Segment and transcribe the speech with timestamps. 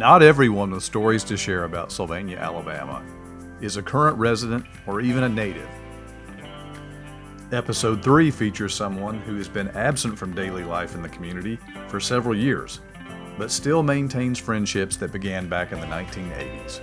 [0.00, 3.04] Not everyone with stories to share about Sylvania, Alabama
[3.60, 5.68] is a current resident or even a native.
[7.52, 11.58] Episode 3 features someone who has been absent from daily life in the community
[11.88, 12.80] for several years,
[13.36, 16.80] but still maintains friendships that began back in the 1980s.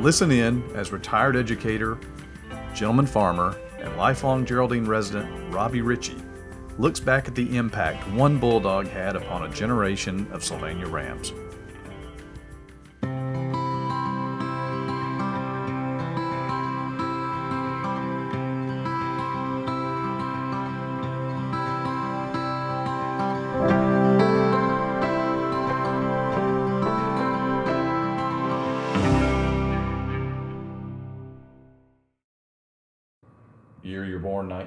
[0.00, 1.98] Listen in as retired educator,
[2.72, 6.23] gentleman farmer, and lifelong Geraldine resident Robbie Richey
[6.78, 11.32] looks back at the impact one bulldog had upon a generation of Sylvania Rams.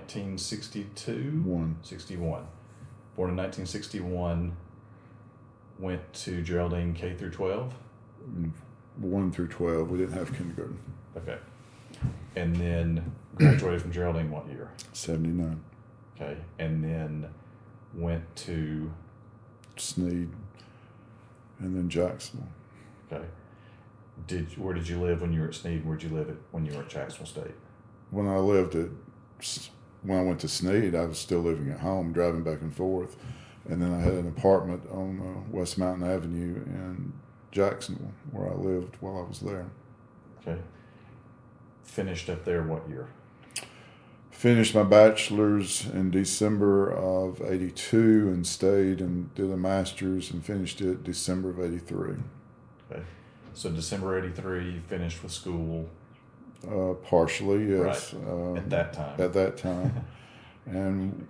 [0.08, 1.42] 1962?
[1.44, 1.78] One.
[1.82, 2.46] 61.
[3.16, 4.56] Born in 1961,
[5.80, 7.74] went to Geraldine K through 12.
[9.00, 9.90] One through twelve.
[9.92, 10.80] We didn't have kindergarten.
[11.16, 11.38] Okay.
[12.36, 14.72] And then graduated from Geraldine what year?
[14.94, 15.62] Seventy nine.
[16.16, 16.38] Okay.
[16.58, 17.28] And then
[17.94, 18.92] went to,
[19.78, 20.30] Sneed,
[21.60, 22.50] and then Jacksonville.
[23.12, 23.26] okay.
[24.26, 25.86] Did Where did you live when you were at Sneed?
[25.86, 27.56] Where did you live at when you were at Jacksonville State?
[28.10, 28.90] When I lived at,
[30.04, 33.18] when I went to Sneed, I was still living at home, driving back and forth,
[33.70, 37.14] and then I had an apartment on uh, West Mountain Avenue in
[37.52, 39.66] Jacksonville, where I lived while I was there.
[40.42, 40.62] Okay.
[41.84, 43.08] Finished up there what year?
[44.32, 50.80] Finished my bachelor's in December of '82 and stayed and did a master's and finished
[50.80, 52.18] it December of '83.
[52.92, 53.02] Okay.
[53.56, 55.90] So December 83, you finished with school
[56.66, 58.14] Uh, partially, yes.
[58.14, 58.32] Right.
[58.32, 59.22] Um, at that time.
[59.22, 60.06] at that time,
[60.66, 61.28] and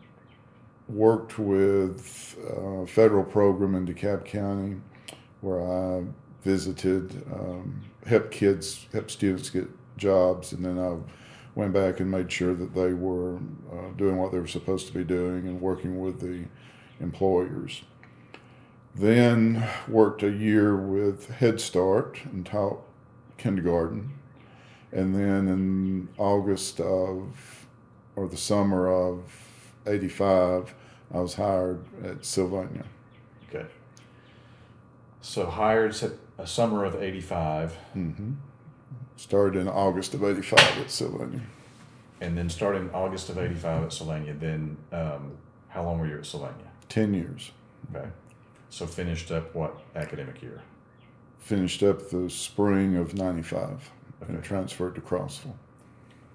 [0.87, 4.77] worked with a federal program in DeKalb County,
[5.41, 6.03] where I
[6.43, 9.67] visited, um, helped kids, helped students get
[9.97, 10.95] jobs, and then I
[11.55, 13.37] went back and made sure that they were
[13.71, 16.45] uh, doing what they were supposed to be doing and working with the
[16.99, 17.81] employers.
[18.95, 22.79] Then worked a year with Head Start and taught
[23.37, 24.16] kindergarten
[24.91, 27.65] and then in August of,
[28.15, 29.21] or the summer of
[29.85, 30.73] '85,
[31.13, 32.85] I was hired at Sylvania.
[33.49, 33.65] Okay.
[35.21, 35.95] So hired
[36.37, 38.33] a summer of 85 Mm-hmm.
[39.15, 41.41] Started in August of '85 at Sylvania.
[42.21, 44.33] and then started in August of 85 at Sylvania.
[44.39, 45.31] Then um,
[45.69, 46.65] how long were you at Sylvania?
[46.87, 47.51] Ten years.
[47.95, 48.07] Okay.
[48.69, 50.61] So finished up what academic year?
[51.39, 53.91] Finished up the spring of '95
[54.21, 54.47] and Okay.
[54.47, 55.55] transferred to Crossville.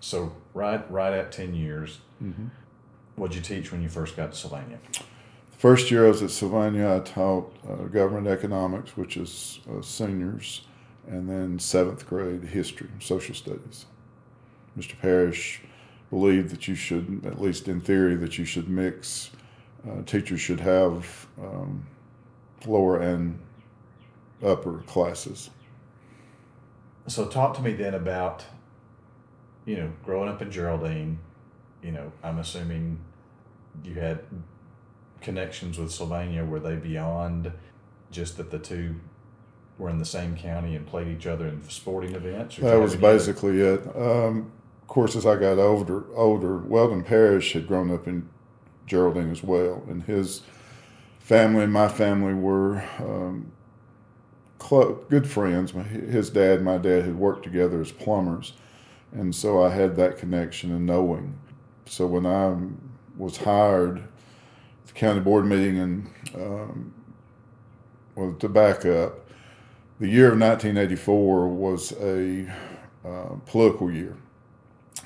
[0.00, 2.00] So right right at 10 years.
[2.22, 2.46] Mm-hmm.
[3.16, 4.78] What'd you teach when you first got to Sylvania?
[5.58, 10.62] First year I was at Sylvania, I taught uh, government economics, which is uh, seniors,
[11.06, 13.86] and then seventh grade history, social studies.
[14.76, 14.98] Mr.
[14.98, 15.60] Parrish
[16.10, 19.30] believed that you should, at least in theory, that you should mix.
[19.88, 21.86] Uh, teachers should have um,
[22.66, 23.38] lower and
[24.44, 25.50] upper classes.
[27.06, 28.44] So talk to me then about,
[29.64, 31.18] you know, growing up in Geraldine.
[31.82, 32.98] You know, I'm assuming
[33.82, 34.20] you had
[35.20, 36.44] connections with Sylvania.
[36.44, 37.52] Were they beyond
[38.10, 38.96] just that the two
[39.78, 42.58] were in the same county and played each other in sporting events?
[42.58, 43.84] or did you That was basically it.
[43.96, 48.28] Um, of course, as I got older, older, Weldon Parrish had grown up in
[48.86, 50.42] Geraldine as well, and his
[51.18, 53.52] family and my family were um,
[54.68, 55.72] good friends.
[55.72, 58.54] His dad and my dad had worked together as plumbers,
[59.12, 61.38] and so I had that connection and knowing.
[61.86, 62.56] So when I
[63.16, 64.02] was hired
[64.86, 66.94] the county board meeting, and um,
[68.14, 69.18] well, to back up,
[70.00, 72.50] the year of 1984 was a
[73.04, 74.16] uh, political year,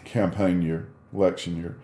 [0.04, 1.76] campaign year, election year,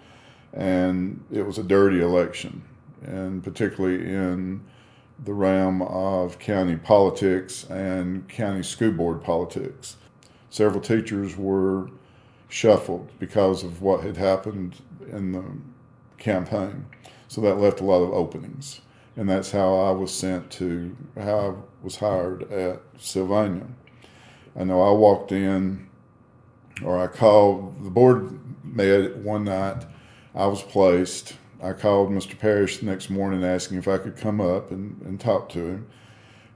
[0.53, 2.63] and it was a dirty election,
[3.03, 4.63] and particularly in
[5.25, 9.97] the realm of county politics and county school board politics.
[10.51, 11.89] Several teachers were
[12.49, 14.77] shuffled because of what had happened
[15.11, 15.45] in the
[16.19, 16.87] campaign,
[17.29, 18.81] so that left a lot of openings.
[19.17, 23.67] And that's how I was sent to, how I was hired at Sylvania.
[24.59, 25.89] I know I walked in,
[26.85, 29.85] or I called, the board met one night.
[30.35, 31.35] I was placed.
[31.63, 32.37] I called Mr.
[32.37, 35.87] Parrish the next morning asking if I could come up and, and talk to him.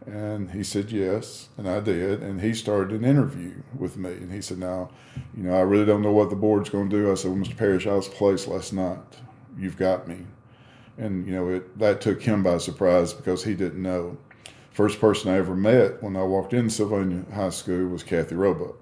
[0.04, 2.22] And he said yes, and I did.
[2.22, 4.10] And he started an interview with me.
[4.10, 4.90] And he said, Now,
[5.36, 7.10] you know, I really don't know what the board's going to do.
[7.10, 7.56] I said, Well, Mr.
[7.56, 8.98] Parrish, I was placed last night.
[9.56, 10.26] You've got me.
[10.98, 14.16] And, you know, it, that took him by surprise because he didn't know.
[14.70, 18.76] First person I ever met when I walked in Sylvania High School was Kathy Roebuck.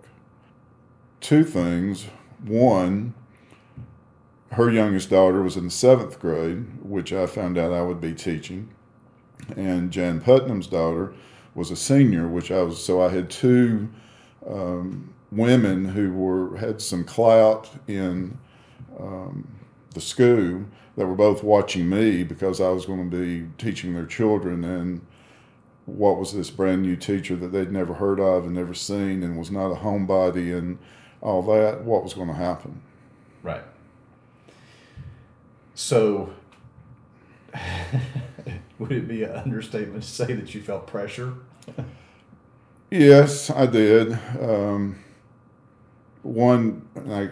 [1.21, 2.07] Two things.
[2.45, 3.15] One,
[4.53, 8.15] her youngest daughter was in the seventh grade, which I found out I would be
[8.15, 8.69] teaching.
[9.57, 11.15] And Jan Putnam's daughter
[11.55, 13.89] was a senior, which I was, so I had two
[14.49, 18.39] um, women who were had some clout in
[18.99, 19.49] um,
[19.91, 20.65] the school
[20.97, 25.05] that were both watching me because I was going to be teaching their children and
[25.87, 29.37] what was this brand new teacher that they'd never heard of and never seen and
[29.37, 30.79] was not a homebody and
[31.21, 32.81] all that, what was going to happen.
[33.43, 33.65] Right.
[35.75, 36.33] So,
[38.79, 41.35] would it be an understatement to say that you felt pressure?
[42.91, 44.13] yes, I did.
[44.41, 44.99] Um,
[46.23, 47.31] one, I,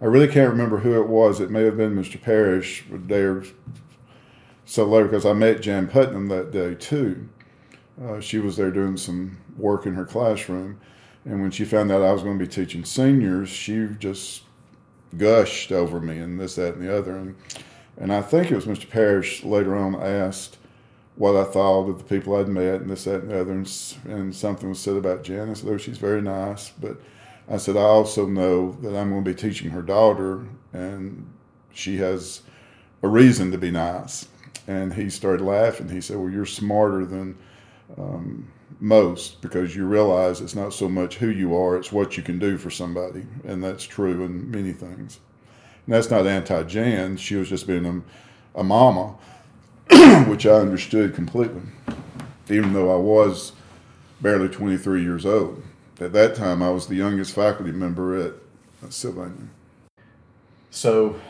[0.00, 1.40] I really can't remember who it was.
[1.40, 2.20] It may have been Mr.
[2.20, 3.42] Parrish, a
[4.66, 7.28] so later, because I met Jan Putnam that day too.
[8.02, 10.80] Uh, she was there doing some work in her classroom.
[11.24, 14.42] And when she found out I was going to be teaching seniors, she just
[15.18, 17.16] gushed over me and this, that, and the other.
[17.16, 17.36] And,
[17.96, 18.88] and I think it was Mr.
[18.88, 20.58] Parrish later on asked
[21.16, 23.52] what I thought of the people I'd met and this, that, and the other.
[23.52, 26.70] And, and something was said about Janice, though oh, she's very nice.
[26.70, 27.00] But
[27.48, 31.30] I said, I also know that I'm going to be teaching her daughter, and
[31.72, 32.42] she has
[33.02, 34.28] a reason to be nice.
[34.66, 35.90] And he started laughing.
[35.90, 37.36] He said, Well, you're smarter than
[37.98, 38.50] um,
[38.80, 42.38] most because you realize it's not so much who you are, it's what you can
[42.38, 43.26] do for somebody.
[43.44, 45.20] And that's true in many things.
[45.86, 49.16] And that's not anti Jan, she was just being a, a mama,
[50.28, 51.62] which I understood completely,
[52.48, 53.52] even though I was
[54.20, 55.62] barely 23 years old.
[56.00, 58.34] At that time, I was the youngest faculty member at
[58.92, 59.48] Sylvania.
[60.70, 61.20] So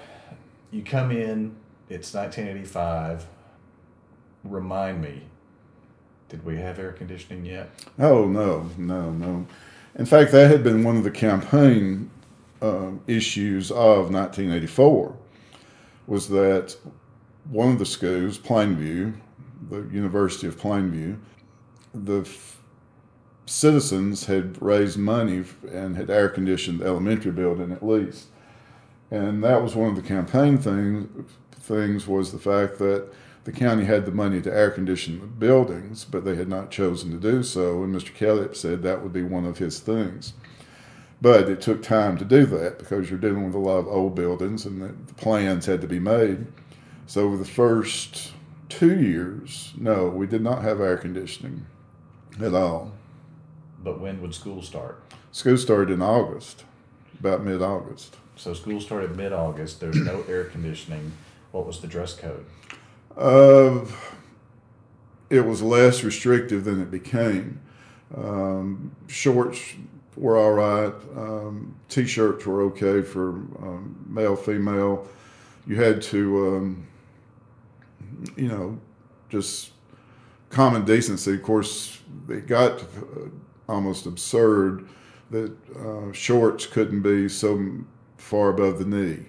[0.71, 1.55] you come in,
[1.89, 3.27] it's 1985.
[4.45, 5.23] Remind me,
[6.29, 7.71] did we have air conditioning yet?
[7.99, 9.47] Oh, no, no, no.
[9.97, 12.11] In fact, that had been one of the campaign
[12.61, 15.17] uh, issues of 1984
[16.07, 16.77] was that
[17.49, 19.15] one of the schools, Plainview,
[19.71, 21.19] the University of Plainview,
[21.95, 22.59] the f-
[23.47, 28.27] citizens had raised money and had air conditioned the elementary building at least.
[29.11, 31.09] And that was one of the campaign things
[31.65, 33.09] things was the fact that
[33.45, 37.11] the county had the money to air condition the buildings, but they had not chosen
[37.11, 37.83] to do so.
[37.83, 38.13] And Mr.
[38.15, 40.33] Kelly said that would be one of his things.
[41.21, 44.15] But it took time to do that because you're dealing with a lot of old
[44.15, 46.47] buildings and the plans had to be made.
[47.07, 48.33] So, over the first
[48.71, 51.67] two years, no, we did not have air conditioning
[52.41, 52.93] at all.
[53.83, 55.03] But when would school start?
[55.33, 56.65] School started in August,
[57.21, 58.17] about mid August.
[58.37, 59.81] So, school started mid August.
[59.81, 61.13] There's no air conditioning.
[61.53, 62.47] What was the dress code?
[63.17, 63.85] Uh,
[65.31, 67.61] it was less restrictive than it became.
[68.17, 69.61] Um, shorts
[70.17, 70.95] were all right.
[71.17, 75.09] Um, t-shirts were okay for um, male, female.
[75.67, 76.87] You had to, um,
[78.37, 78.79] you know,
[79.29, 79.73] just
[80.51, 81.35] common decency.
[81.35, 83.29] Of course, it got uh,
[83.69, 84.89] almost absurd
[85.31, 87.79] that uh, shorts couldn't be so
[88.19, 89.27] far above the knee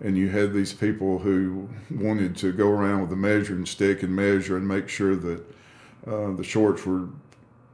[0.00, 4.14] and you had these people who wanted to go around with a measuring stick and
[4.14, 5.40] measure and make sure that
[6.06, 7.08] uh, the shorts were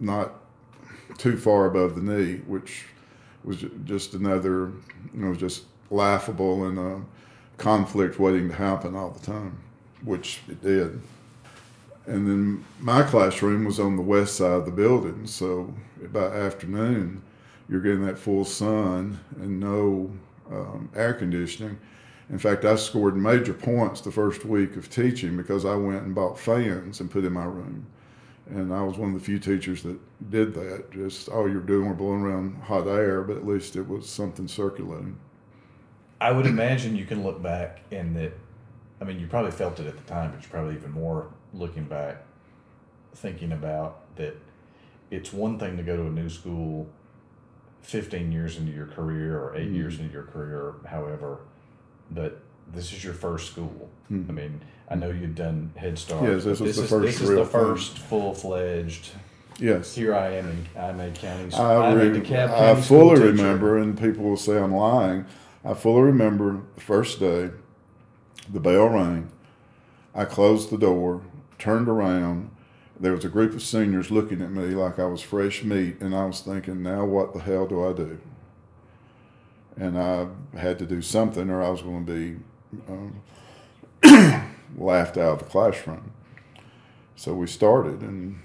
[0.01, 0.33] not
[1.19, 2.87] too far above the knee, which
[3.45, 4.73] was just another,
[5.13, 7.03] you know, just laughable and a
[7.59, 9.59] conflict waiting to happen all the time,
[10.03, 11.01] which it did.
[12.07, 15.73] And then my classroom was on the west side of the building, so
[16.13, 17.23] by afternoon,
[17.69, 20.11] you're getting that full sun and no
[20.51, 21.79] um, air conditioning
[22.31, 26.15] in fact, I scored major points the first week of teaching because I went and
[26.15, 27.87] bought fans and put in my room.
[28.47, 29.99] And I was one of the few teachers that
[30.31, 30.91] did that.
[30.91, 34.49] Just all you're doing were blowing around hot air, but at least it was something
[34.49, 35.19] circulating.
[36.21, 38.33] I would imagine you can look back and that,
[39.01, 41.85] I mean, you probably felt it at the time, but you're probably even more looking
[41.85, 42.25] back,
[43.15, 44.37] thinking about that
[45.11, 46.89] it's one thing to go to a new school
[47.83, 49.75] 15 years into your career or 8 mm-hmm.
[49.75, 51.41] years into your career, however
[52.11, 52.41] but
[52.73, 53.89] this is your first school.
[54.11, 54.31] Mm-hmm.
[54.31, 56.25] I mean, I know you've done Head Start.
[56.25, 57.07] Yes, this was the first.
[57.07, 59.11] This is the first full fledged.
[59.59, 59.95] Yes.
[59.95, 61.55] Here I am in I made County.
[61.55, 65.27] I, re- I fully remember, and people will say I'm lying.
[65.65, 67.51] I fully remember the first day.
[68.53, 69.31] The bell rang.
[70.15, 71.23] I closed the door,
[71.59, 72.51] turned around.
[72.99, 76.15] There was a group of seniors looking at me like I was fresh meat, and
[76.15, 78.19] I was thinking, now what the hell do I do?
[79.77, 80.27] And I
[80.57, 82.37] had to do something, or I was going to be
[82.89, 83.23] um,
[84.77, 86.13] laughed out of the classroom.
[87.17, 88.41] So we started, and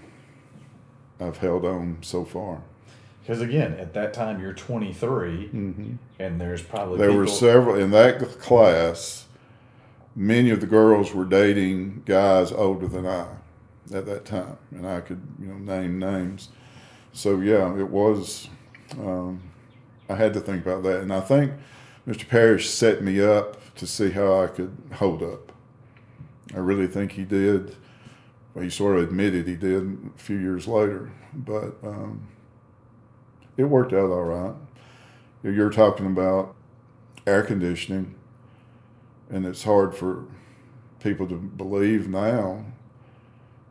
[1.20, 2.62] I've held on so far.
[3.22, 5.94] Because again, at that time you're 23, mm-hmm.
[6.18, 7.20] and there's probably there people...
[7.20, 9.28] were several in that class.
[10.16, 13.28] Many of the girls were dating guys older than I
[13.94, 16.50] at that time, and I could you know name names.
[17.14, 18.50] So yeah, it was.
[19.00, 19.49] Um,
[20.10, 21.54] I had to think about that, and I think
[22.08, 22.28] Mr.
[22.28, 25.52] Parrish set me up to see how I could hold up.
[26.54, 27.76] I really think he did.
[28.54, 32.28] Well, he sort of admitted he did a few years later, but um,
[33.56, 34.56] it worked out all right.
[35.44, 36.56] You're talking about
[37.28, 38.16] air conditioning,
[39.30, 40.26] and it's hard for
[41.00, 42.66] people to believe now,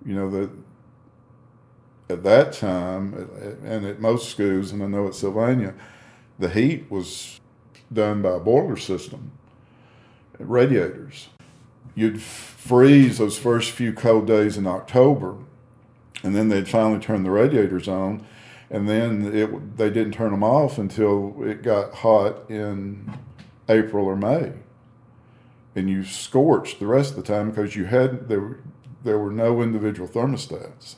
[0.07, 0.51] you know, that
[2.09, 3.13] at that time,
[3.65, 5.75] and at most schools, and I know at Sylvania,
[6.39, 7.41] the heat was
[7.93, 9.33] done by a boiler system,
[10.39, 11.29] radiators.
[11.95, 15.37] You'd freeze those first few cold days in October,
[16.23, 18.25] and then they'd finally turn the radiators on,
[18.71, 23.19] and then it they didn't turn them off until it got hot in
[23.69, 24.53] April or May,
[25.75, 28.59] and you scorched the rest of the time because you had there
[29.03, 30.97] there were no individual thermostats.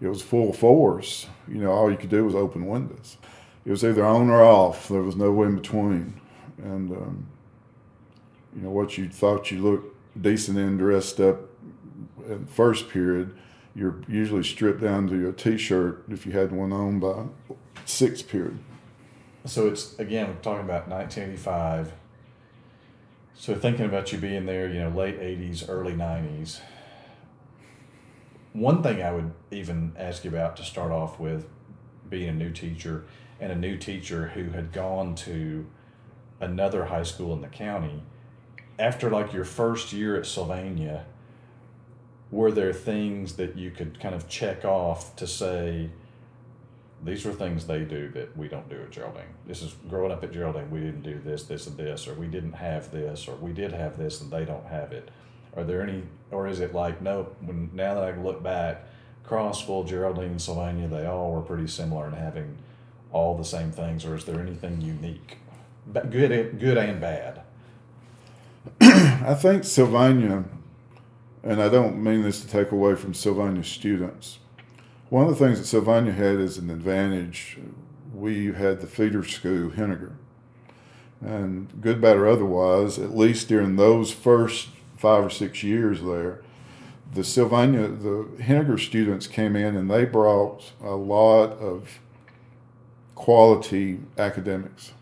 [0.00, 1.26] It was full force.
[1.46, 3.16] You know, all you could do was open windows.
[3.64, 4.88] It was either on or off.
[4.88, 6.20] There was no in between,
[6.58, 7.26] and um,
[8.54, 11.40] you know what you thought you looked decent in dressed up
[12.28, 13.34] in first period
[13.74, 17.24] you're usually stripped down to your t shirt if you had one on by
[17.84, 18.58] sixth period.
[19.44, 21.92] So it's again we're talking about 1985.
[23.36, 26.60] So thinking about you being there, you know, late 80s, early 90s.
[28.52, 31.48] One thing I would even ask you about to start off with
[32.08, 33.04] being a new teacher
[33.44, 35.66] and a new teacher who had gone to
[36.40, 38.02] another high school in the county
[38.78, 41.04] after like your first year at Sylvania
[42.30, 45.90] were there things that you could kind of check off to say
[47.04, 49.34] these are things they do that we don't do at Geraldine.
[49.46, 52.28] This is growing up at Geraldine, we didn't do this, this, and this, or we
[52.28, 55.10] didn't have this, or we did have this and they don't have it.
[55.54, 58.86] Are there any, or is it like, nope, when now that I look back,
[59.22, 62.56] Crossville, Geraldine, Sylvania, they all were pretty similar in having
[63.14, 65.38] all the same things, or is there anything unique?
[65.92, 67.42] Good, good and bad.
[68.80, 70.44] I think Sylvania
[71.44, 74.38] and I don't mean this to take away from Sylvania students.
[75.10, 77.58] One of the things that Sylvania had as an advantage,
[78.14, 80.12] we had the feeder school, Henagar.
[81.20, 86.40] And good, bad, or otherwise, at least during those first five or six years there,
[87.12, 92.00] the Sylvania, the Henagar students came in and they brought a lot of
[93.14, 94.92] quality academics.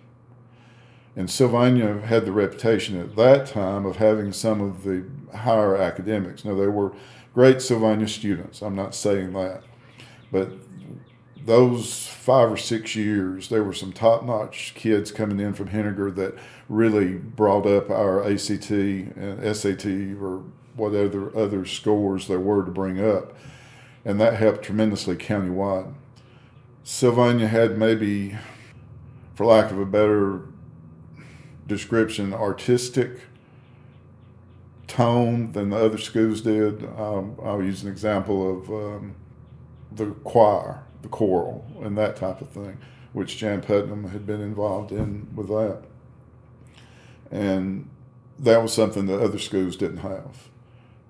[1.14, 5.04] And Sylvania had the reputation at that time of having some of the
[5.36, 6.44] higher academics.
[6.44, 6.92] Now, they were
[7.34, 9.62] great Sylvania students, I'm not saying that.
[10.30, 10.52] But
[11.44, 16.14] those five or six years, there were some top notch kids coming in from Henagar
[16.14, 16.38] that
[16.68, 19.86] really brought up our ACT and SAT
[20.20, 20.44] or
[20.76, 23.36] whatever other scores there were to bring up.
[24.04, 25.92] And that helped tremendously countywide.
[26.84, 28.36] Sylvania had maybe,
[29.34, 30.42] for lack of a better
[31.66, 33.20] description artistic
[34.88, 36.84] tone than the other schools did.
[36.98, 39.14] Um, I'll use an example of um,
[39.92, 42.78] the choir, the choral, and that type of thing,
[43.12, 45.84] which Jan Putnam had been involved in with that.
[47.30, 47.88] And
[48.40, 50.48] that was something that other schools didn't have,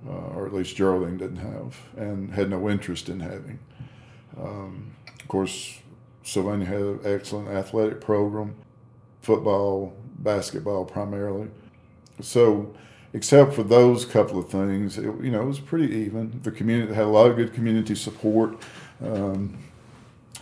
[0.06, 3.58] uh, or at least Geraldine didn't have, and had no interest in having.
[4.38, 4.91] Um,
[5.22, 5.78] of course,
[6.24, 8.54] Sylvania had an excellent athletic program,
[9.20, 11.48] football, basketball primarily.
[12.20, 12.74] So,
[13.12, 16.40] except for those couple of things, it, you know, it was pretty even.
[16.42, 18.56] The community had a lot of good community support.
[19.04, 19.58] Um,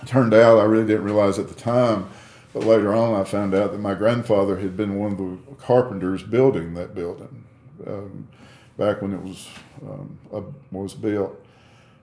[0.07, 2.09] turned out, I really didn't realize at the time,
[2.53, 6.23] but later on, I found out that my grandfather had been one of the carpenters
[6.23, 7.45] building that building
[7.87, 8.29] um,
[8.77, 9.49] back when it was
[9.83, 10.19] um,
[10.71, 11.43] was built,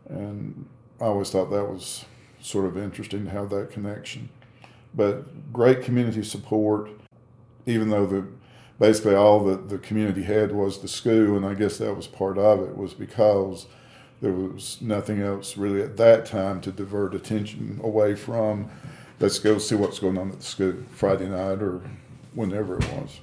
[0.10, 0.65] and
[1.01, 2.05] I always thought that was
[2.41, 4.29] sort of interesting to have that connection.
[4.94, 6.89] But great community support
[7.67, 8.25] even though the
[8.79, 12.38] basically all that the community had was the school, and I guess that was part
[12.38, 13.67] of it, was because
[14.22, 18.72] there was nothing else really at that time to divert attention away from
[19.20, 21.82] let's go see what's going on at the school Friday night or
[22.34, 23.20] whenever it was.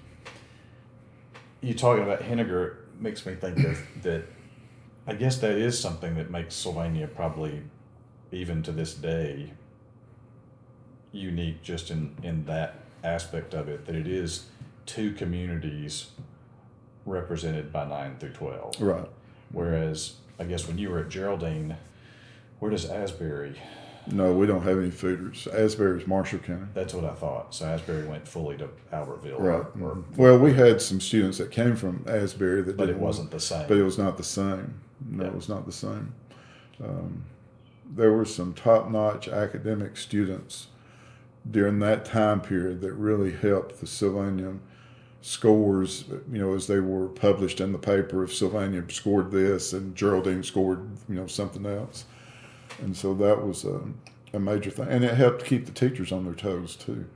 [1.61, 4.25] You talking about Henagar makes me think of that.
[5.07, 7.63] I guess that is something that makes Sylvania probably,
[8.35, 9.53] even to this day,
[11.13, 12.75] unique just in, in that
[13.05, 14.47] aspect of it that it is
[14.87, 16.09] two communities
[17.07, 18.81] represented by 9 through 12.
[18.81, 19.09] Right.
[19.53, 21.77] Whereas, I guess when you were at Geraldine,
[22.59, 23.55] where does Asbury
[24.11, 25.47] No, we don't have any fooders.
[25.55, 26.67] Asbury is Marshall County.
[26.75, 27.55] That's what I thought.
[27.55, 29.39] So Asbury went fully to Albertville.
[29.39, 29.65] Right.
[29.81, 33.41] Or, Well, we had some students that came from Asbury that but it wasn't the
[33.41, 33.69] same.
[33.69, 34.75] but it was not the same.
[35.07, 35.29] No, Yeah.
[35.31, 36.13] it was not the same.
[36.83, 37.25] Um,
[37.89, 40.69] there were some top-notch academic students
[41.49, 44.55] during that time period that really helped the Sylvania
[45.21, 46.05] scores.
[46.31, 50.43] You know, as they were published in the paper, if Sylvania scored this and Geraldine
[50.43, 52.05] scored, you know, something else,
[52.81, 53.81] and so that was a,
[54.33, 57.07] a major thing, and it helped keep the teachers on their toes too.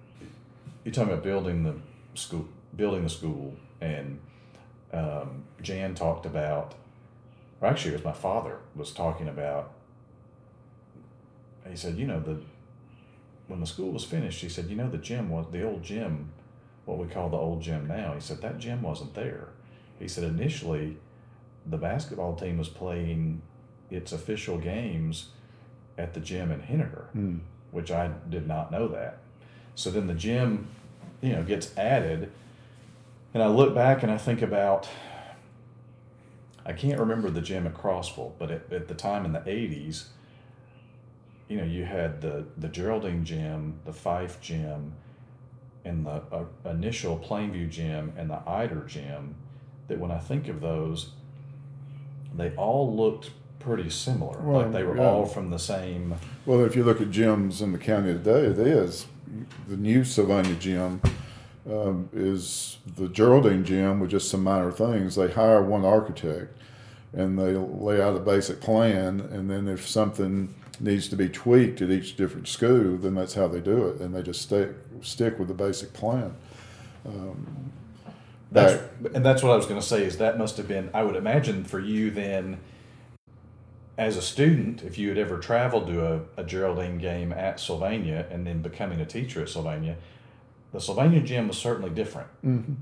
[0.84, 1.74] You're talking about building the
[2.14, 4.18] school, building the school, and
[4.92, 6.74] um, Jan talked about,
[7.60, 9.72] or actually, it was my father was talking about.
[11.70, 12.40] He said, you know, the
[13.46, 16.30] when the school was finished, he said, you know, the gym was the old gym,
[16.84, 18.12] what we call the old gym now.
[18.14, 19.48] He said that gym wasn't there.
[19.98, 20.98] He said initially,
[21.66, 23.40] the basketball team was playing
[23.90, 25.30] its official games
[25.96, 27.38] at the gym in Henagar, Hmm.
[27.70, 29.18] which I did not know that.
[29.74, 30.68] So then the gym,
[31.22, 32.30] you know, gets added,
[33.32, 34.88] and I look back and I think about.
[36.66, 40.08] I can't remember the gym at Crossville, but at, at the time in the '80s,
[41.48, 44.92] you know, you had the the Geraldine gym, the Fyffe gym,
[45.84, 49.34] and the uh, initial Plainview gym and the Ider gym.
[49.88, 51.12] That when I think of those,
[52.36, 54.38] they all looked pretty similar.
[54.40, 55.06] Well, like they were yeah.
[55.06, 56.14] all from the same.
[56.44, 59.06] Well, if you look at gyms in the county today, it is.
[59.66, 61.00] The new Sylvania gym
[61.70, 65.16] um, is the Geraldine gym with just some minor things.
[65.16, 66.58] They hire one architect
[67.12, 71.82] and they lay out a basic plan, and then if something needs to be tweaked
[71.82, 74.70] at each different school, then that's how they do it, and they just stick
[75.02, 76.34] stick with the basic plan.
[77.06, 77.72] Um,
[78.50, 78.82] That's,
[79.14, 80.04] and that's what I was going to say.
[80.04, 80.90] Is that must have been?
[80.94, 82.58] I would imagine for you then,
[83.98, 88.26] as a student, if you had ever traveled to a, a Geraldine game at Sylvania
[88.30, 89.96] and then becoming a teacher at Sylvania,
[90.72, 92.28] the Sylvania gym was certainly different.
[92.42, 92.76] You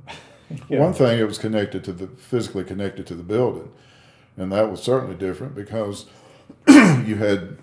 [0.78, 3.70] One thing, it was connected to the physically connected to the building,
[4.36, 6.06] and that was certainly different because
[6.68, 7.58] you had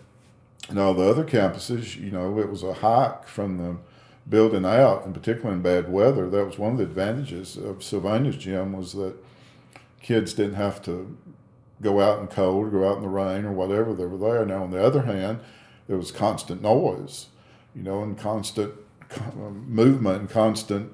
[0.69, 1.99] in all the other campuses.
[1.99, 3.77] You know, it was a hike from the
[4.27, 6.29] building out, and particularly in bad weather.
[6.29, 9.15] That was one of the advantages of Sylvania's gym was that
[10.01, 11.17] kids didn't have to
[11.81, 13.93] go out in cold, go out in the rain, or whatever.
[13.93, 14.45] They were there.
[14.45, 15.39] Now, on the other hand,
[15.87, 17.27] there was constant noise,
[17.75, 18.73] you know, and constant
[19.17, 20.93] um, movement and constant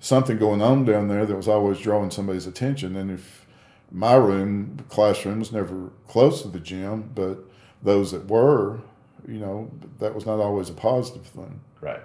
[0.00, 2.96] something going on down there that was always drawing somebody's attention.
[2.96, 3.46] And if
[3.92, 7.44] my room, classroom, was never close to the gym, but
[7.82, 8.80] those that were,
[9.28, 11.60] you know, that was not always a positive thing.
[11.80, 12.00] right.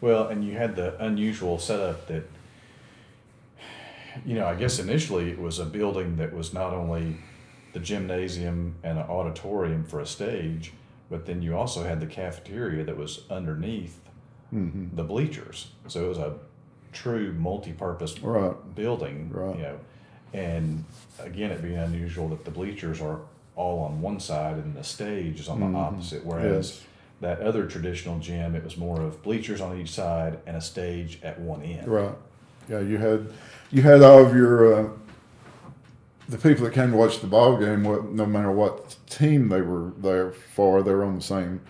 [0.00, 2.22] Well, and you had the unusual setup that,
[4.24, 7.16] you know, I guess initially it was a building that was not only
[7.72, 10.72] the gymnasium and an auditorium for a stage,
[11.10, 13.98] but then you also had the cafeteria that was underneath
[14.50, 15.72] hmm the bleachers.
[15.88, 16.34] So it was a
[16.92, 18.54] true multi-purpose Right.
[18.74, 19.56] building, Right.
[19.56, 19.78] you know.
[20.32, 20.84] And
[21.18, 23.20] again, it being unusual that the bleachers are
[23.58, 26.24] all on one side and the stage is on the opposite.
[26.24, 26.84] Whereas Yes.
[27.20, 31.18] that other traditional gym, it was more of bleachers on each side and a stage
[31.24, 31.88] at one end.
[31.88, 32.14] Right.
[32.68, 33.30] Yeah, you had
[33.72, 34.88] you had all of your uh,
[36.28, 37.82] the people that came to watch the ball game.
[37.82, 41.60] What, no matter what team they were there for, they were on the same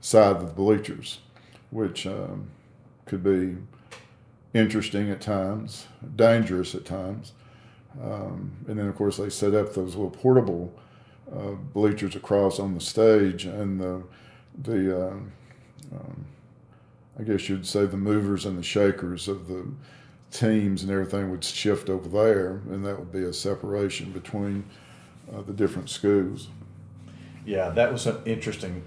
[0.00, 1.18] side of the bleachers,
[1.70, 2.46] which um,
[3.04, 3.56] could be
[4.54, 7.32] interesting at times, dangerous at times.
[8.02, 10.72] Um, and then, of course, they set up those little portable
[11.34, 14.02] uh, bleachers across on the stage, and the
[14.62, 15.14] the uh,
[15.92, 16.24] um,
[17.18, 19.66] I guess you'd say the movers and the shakers of the
[20.30, 24.64] teams and everything would shift over there, and that would be a separation between
[25.32, 26.48] uh, the different schools.
[27.44, 28.84] Yeah, that was an interesting.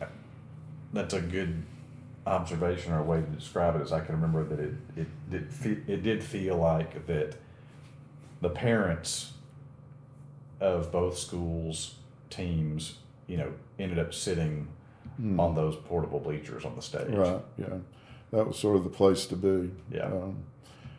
[0.94, 1.64] That's a good
[2.26, 3.82] observation or way to describe it.
[3.82, 7.36] Is I can remember that it it did it did feel like that
[8.42, 9.34] the parents
[10.60, 11.96] of both schools
[12.30, 12.96] teams,
[13.28, 14.68] you know, ended up sitting
[15.38, 17.10] on those portable bleachers on the stage.
[17.10, 17.42] Right.
[17.58, 17.78] Yeah,
[18.32, 19.72] that was sort of the place to be.
[19.92, 20.06] Yeah.
[20.06, 20.44] Um,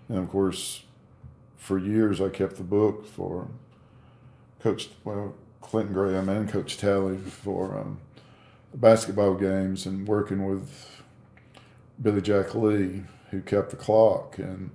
[0.08, 0.82] and of course,
[1.56, 3.48] for years I kept the book for
[4.60, 8.00] Coach well Clinton Graham and Coach Talley for um,
[8.74, 11.02] basketball games and working with
[12.00, 14.70] Billy Jack Lee who kept the clock and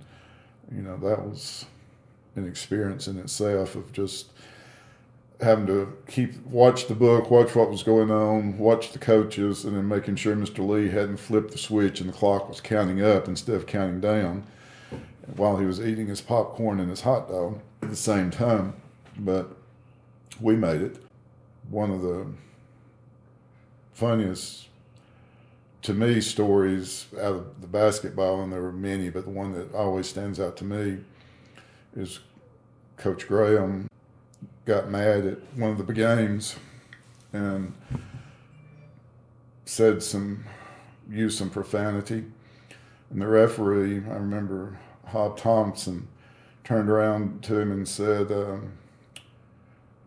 [0.72, 1.66] you know that was
[2.36, 4.32] an experience in itself of just
[5.42, 9.76] having to keep watch the book, watch what was going on, watch the coaches, and
[9.76, 10.68] then making sure Mr.
[10.68, 14.44] Lee hadn't flipped the switch and the clock was counting up instead of counting down
[15.36, 18.74] while he was eating his popcorn and his hot dog at the same time.
[19.18, 19.56] But
[20.40, 20.98] we made it.
[21.70, 22.28] One of the
[23.94, 24.68] funniest
[25.86, 29.72] to me, stories out of the basketball, and there were many, but the one that
[29.76, 30.98] always stands out to me
[31.96, 32.22] is
[32.98, 33.88] Coach Graham
[34.66, 36.56] got mad at one of the games
[37.34, 37.74] and
[39.66, 40.46] said some,
[41.10, 42.26] used some profanity.
[43.10, 46.08] And the referee, I remember Hob Thompson,
[46.64, 48.74] turned around to him and said, um,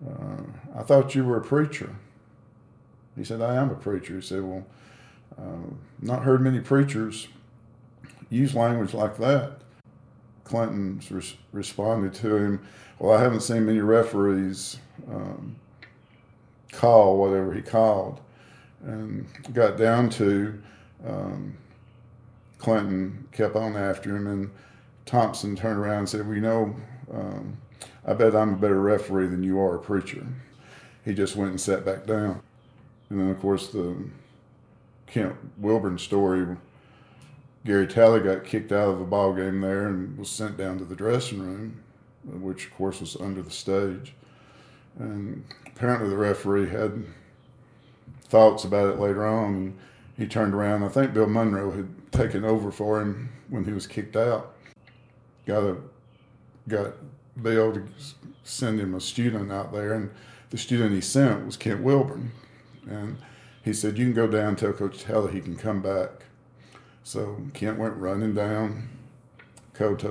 [0.06, 1.94] uh, I thought you were a preacher.
[3.16, 4.14] He said, I am a preacher.
[4.16, 4.64] He said, Well,
[5.36, 7.28] uh, not heard many preachers
[8.30, 9.58] use language like that.
[10.48, 12.66] Clinton res- responded to him,
[12.98, 14.78] Well, I haven't seen many referees
[15.10, 15.56] um,
[16.72, 18.20] call whatever he called.
[18.84, 20.60] And got down to
[21.06, 21.56] um,
[22.58, 24.50] Clinton kept on after him, and
[25.04, 26.76] Thompson turned around and said, Well, you know,
[27.12, 27.58] um,
[28.06, 30.26] I bet I'm a better referee than you are a preacher.
[31.04, 32.40] He just went and sat back down.
[33.10, 33.96] And then, of course, the
[35.06, 36.56] Kent Wilburn story
[37.64, 40.84] Gary Talley got kicked out of the ball game there and was sent down to
[40.84, 41.82] the dressing room,
[42.24, 44.14] which, of course, was under the stage.
[44.98, 47.04] And apparently, the referee had
[48.24, 49.74] thoughts about it later on.
[50.16, 50.82] He turned around.
[50.82, 54.54] I think Bill Monroe had taken over for him when he was kicked out.
[55.46, 55.76] Got a
[56.68, 56.94] got
[57.40, 57.86] Bill to
[58.42, 60.10] send him a student out there, and
[60.50, 62.32] the student he sent was Kent Wilburn,
[62.88, 63.18] and
[63.62, 66.24] he said, "You can go down tell Coach Talley he can come back."
[67.08, 68.90] So Kent went running down.
[69.72, 70.04] Coach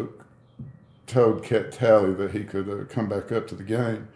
[1.05, 4.07] told Kent Talley that he could uh, come back up to the game.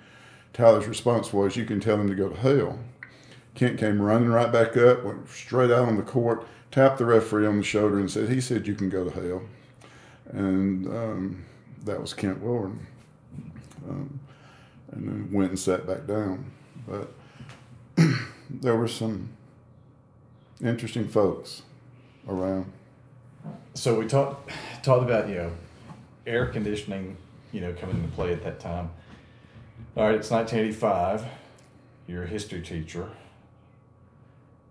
[0.51, 2.79] Talley's response was, "You can tell him to go to hell."
[3.53, 7.45] Kent came running right back up, went straight out on the court, tapped the referee
[7.45, 9.43] on the shoulder, and said, "He said you can go to hell."
[10.31, 11.45] And um,
[11.85, 12.79] that was Kent Willard.
[13.87, 14.19] Um,
[14.91, 16.51] and then went and sat back down.
[16.87, 17.13] But
[18.49, 19.29] there were some
[20.59, 21.61] interesting folks
[22.27, 22.71] around.
[23.73, 24.51] So we talked
[24.83, 25.51] talked about you know
[26.25, 27.17] air conditioning,
[27.51, 28.89] you know, coming into play at that time.
[29.95, 31.25] All right, it's 1985.
[32.07, 33.09] You're a history teacher.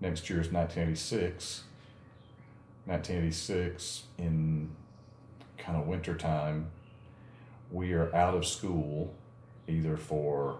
[0.00, 1.64] Next year is 1986.
[2.86, 4.70] 1986 in
[5.58, 6.70] kind of wintertime,
[7.70, 9.14] we are out of school
[9.68, 10.58] either for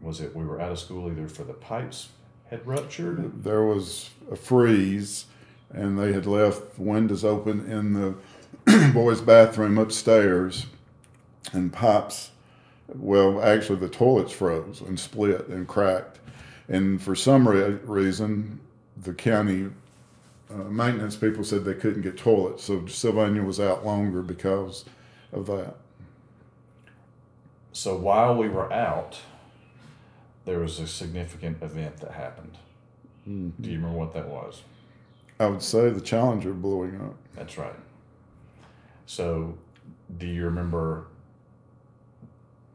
[0.00, 2.10] was it we were out of school either for the pipes
[2.50, 5.26] had ruptured There was a freeze,
[5.72, 10.66] and they had left windows open in the boys' bathroom upstairs,
[11.52, 12.30] and pipes.
[12.88, 16.20] Well, actually, the toilets froze and split and cracked,
[16.68, 18.60] and for some re- reason,
[18.96, 19.70] the county
[20.50, 24.84] uh, maintenance people said they couldn't get toilets, so Sylvania was out longer because
[25.32, 25.76] of that.
[27.72, 29.18] so while we were out
[30.46, 32.56] there was a significant event that happened
[33.24, 33.50] hmm.
[33.60, 34.62] do you remember what that was
[35.38, 37.16] I would say the Challenger blowing up.
[37.34, 37.76] that's right
[39.04, 39.58] so
[40.16, 41.08] do you remember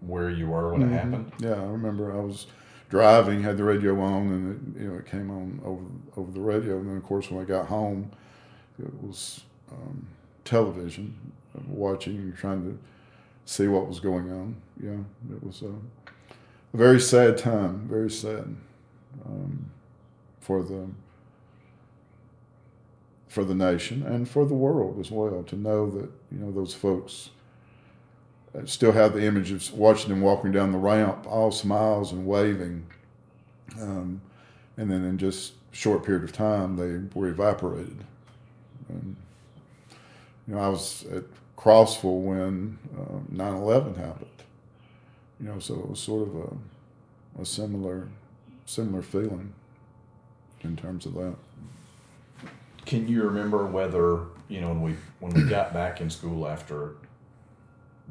[0.01, 0.95] where you were when it mm-hmm.
[0.95, 2.47] happened Yeah, I remember I was
[2.89, 5.83] driving, had the radio on, and it, you know it came on over
[6.17, 6.77] over the radio.
[6.77, 8.11] And then of course when I got home,
[8.79, 10.07] it was um,
[10.43, 11.15] television,
[11.67, 12.77] watching and trying to
[13.45, 14.55] see what was going on.
[14.81, 15.73] Yeah, it was a,
[16.73, 18.55] a very sad time, very sad
[19.25, 19.69] um,
[20.39, 20.87] for the
[23.27, 26.73] for the nation and for the world as well to know that you know those
[26.73, 27.29] folks
[28.65, 32.85] still have the image of watching them walking down the ramp, all smiles and waving.
[33.79, 34.21] Um,
[34.77, 38.03] and then in just short period of time, they were evaporated.
[38.89, 39.15] And,
[40.47, 41.23] you know, I was at
[41.57, 44.30] Crossville when um, 9 11 happened.
[45.41, 48.07] You know, so it was sort of a, a similar,
[48.65, 49.53] similar feeling
[50.63, 51.35] in terms of that.
[52.85, 56.95] Can you remember whether you know when we when we got back in school after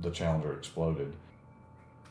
[0.00, 1.12] the Challenger exploded?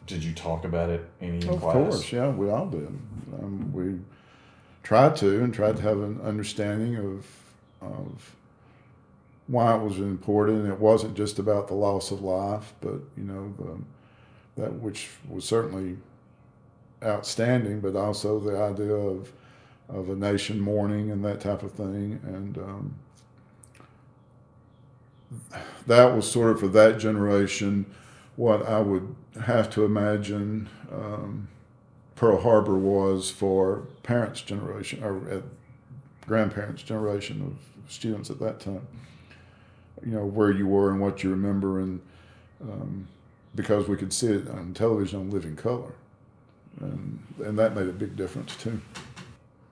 [0.07, 1.73] Did you talk about it any Of class?
[1.73, 2.87] course, yeah, we all did.
[2.87, 3.99] Um, we
[4.83, 7.25] tried to and tried to have an understanding of
[7.81, 8.35] of
[9.47, 10.67] why it was important.
[10.67, 13.77] It wasn't just about the loss of life, but you know the,
[14.59, 15.97] that which was certainly
[17.03, 19.31] outstanding, but also the idea of
[19.87, 22.19] of a nation mourning and that type of thing.
[22.23, 22.95] And um,
[25.87, 27.87] that was sort of for that generation
[28.35, 31.49] what I would have to imagine um,
[32.15, 35.41] Pearl Harbor was for parents' generation or uh,
[36.25, 38.87] grandparents' generation of students at that time.
[40.05, 41.99] You know where you were and what you remember, and
[42.61, 43.07] um,
[43.55, 45.93] because we could see it on television on living color,
[46.79, 48.79] and and that made a big difference too.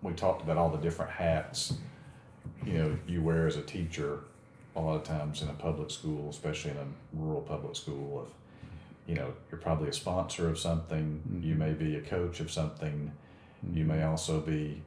[0.02, 1.74] we talked about all the different hats,
[2.66, 4.20] you know, you wear as a teacher.
[4.76, 9.10] A lot of times in a public school, especially in a rural public school, if
[9.10, 11.60] you know you're probably a sponsor of something, you mm-hmm.
[11.60, 13.12] may be a coach of something,
[13.74, 14.10] you may mm-hmm.
[14.10, 14.82] also be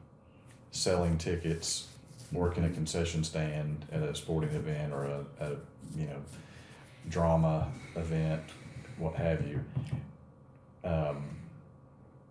[0.71, 1.87] selling tickets,
[2.31, 2.75] working a mm-hmm.
[2.75, 5.49] concession stand at a sporting event or a, a
[5.97, 6.21] you know
[7.09, 8.43] drama event,
[8.97, 9.63] what have you.
[10.83, 11.25] Um,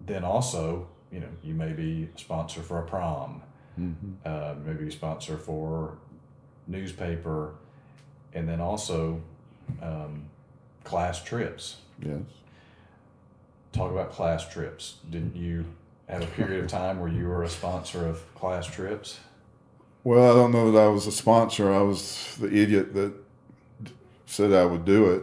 [0.07, 3.43] then also, you know, you may be a sponsor for a prom,
[3.81, 4.13] Mm-hmm.
[4.27, 5.97] uh, maybe a sponsor for
[6.67, 7.55] newspaper,
[8.35, 9.23] and then also
[9.81, 10.25] um,
[10.85, 11.77] class trips.
[12.03, 12.21] Yes.
[13.73, 14.97] Talk about class trips.
[15.09, 15.65] Didn't you
[16.09, 19.21] have a period of time where you were a sponsor of class trips?
[20.03, 21.73] Well, I don't know that I was a sponsor.
[21.73, 23.13] I was the idiot that
[24.27, 25.23] said I would do it.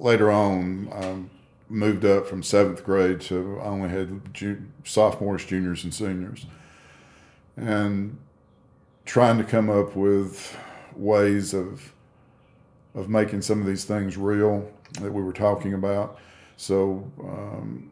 [0.00, 1.24] Later on, I
[1.68, 4.20] moved up from seventh grade to I only had
[4.84, 6.46] sophomores, juniors, and seniors,
[7.56, 8.16] and
[9.04, 10.56] trying to come up with
[10.94, 11.92] ways of
[12.94, 16.18] of making some of these things real that we were talking about.
[16.56, 17.90] So, um,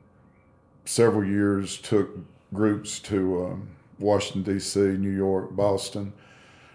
[0.84, 2.10] several years took
[2.52, 6.12] groups to um, Washington D.C., New York, Boston.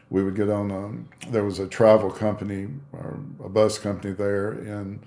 [0.09, 0.71] We would get on.
[0.71, 4.99] Um, there was a travel company or a bus company there in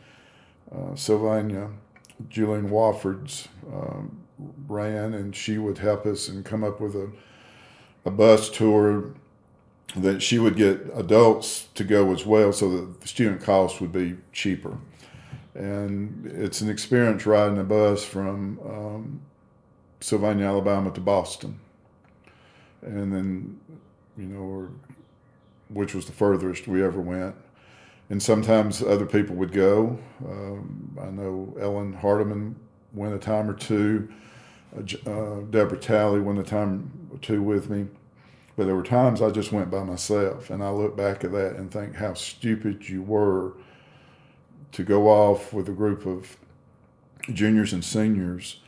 [0.77, 1.71] uh, Sylvania.
[2.29, 4.21] Julian Wofford's um,
[4.69, 7.11] ran, and she would help us and come up with a
[8.05, 9.15] a bus tour
[9.97, 13.93] that she would get adults to go as well, so that the student cost would
[13.93, 14.77] be cheaper.
[15.55, 19.21] And it's an experience riding a bus from um,
[20.01, 21.61] Sylvania, Alabama to Boston,
[22.83, 23.61] and then
[24.17, 24.71] you know, or,
[25.69, 27.35] which was the furthest we ever went.
[28.11, 29.99] And sometimes other people would go.
[30.27, 32.55] Um, I know Ellen Hardiman
[32.93, 34.09] went a time or two.
[34.77, 37.87] Uh, uh, Deborah Talley went a time or two with me.
[38.57, 41.57] But there were times I just went by myself, and I look back at that
[41.57, 43.55] and think how stupid you were
[44.73, 46.37] to go off with a group of
[47.33, 48.61] juniors and seniors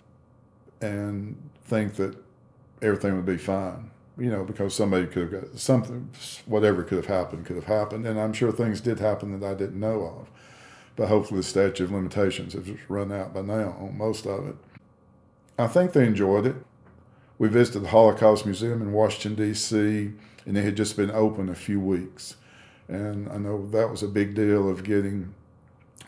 [0.81, 2.17] and think that
[2.83, 3.91] everything would be fine.
[4.19, 6.11] You know, because somebody could have got something,
[6.47, 8.07] whatever could have happened, could have happened.
[8.07, 10.31] And I'm sure things did happen that I didn't know of.
[10.97, 14.57] But hopefully, the statute of limitations has run out by now on most of it.
[15.59, 16.57] I think they enjoyed it.
[17.39, 20.13] We visited the Holocaust Museum in Washington, D.C.,
[20.47, 22.37] and it had just been open a few weeks.
[22.89, 25.35] And I know that was a big deal of getting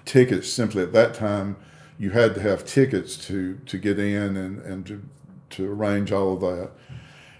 [0.04, 0.50] tickets.
[0.50, 1.56] Simply at that time,
[1.98, 5.02] you had to have tickets to, to get in and, and to,
[5.50, 6.70] to arrange all of that.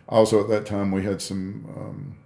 [0.09, 2.17] Also, at that time, we had some um,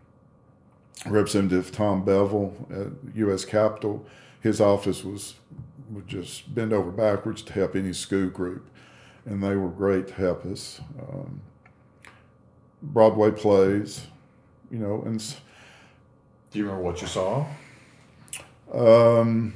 [1.10, 3.44] Representative Tom Bevill at U.S.
[3.44, 4.04] Capitol.
[4.40, 5.34] His office was
[5.90, 8.66] would just bend over backwards to help any school group,
[9.26, 10.80] and they were great to help us.
[11.00, 11.40] Um,
[12.82, 14.06] Broadway plays,
[14.70, 15.18] you know, and
[16.50, 17.46] Do you remember what you saw?
[18.72, 19.54] um,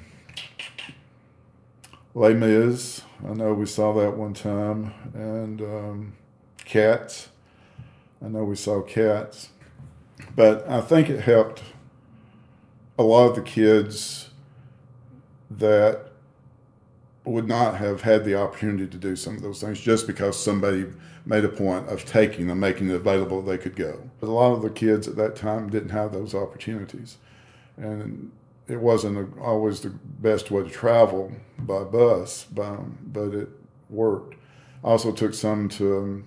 [2.14, 3.00] Les Mis.
[3.26, 6.12] I know we saw that one time, and um,
[6.64, 7.28] Cats.
[8.24, 9.50] I know we saw Cats,
[10.34, 11.62] but I think it helped
[12.98, 14.30] a lot of the kids
[15.50, 16.06] that
[17.24, 20.86] would not have had the opportunity to do some of those things just because somebody
[21.24, 24.08] made a point of taking them, making it available they could go.
[24.20, 27.18] But a lot of the kids at that time didn't have those opportunities.
[27.76, 28.30] And
[28.68, 33.48] it wasn't always the best way to travel by bus, by, but it
[33.90, 34.36] worked.
[34.84, 36.24] I also took some to um,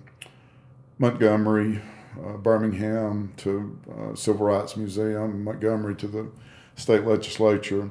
[1.00, 1.80] Montgomery,
[2.22, 6.30] uh, Birmingham, to uh, Civil Rights Museum, Montgomery to the
[6.76, 7.90] state legislature,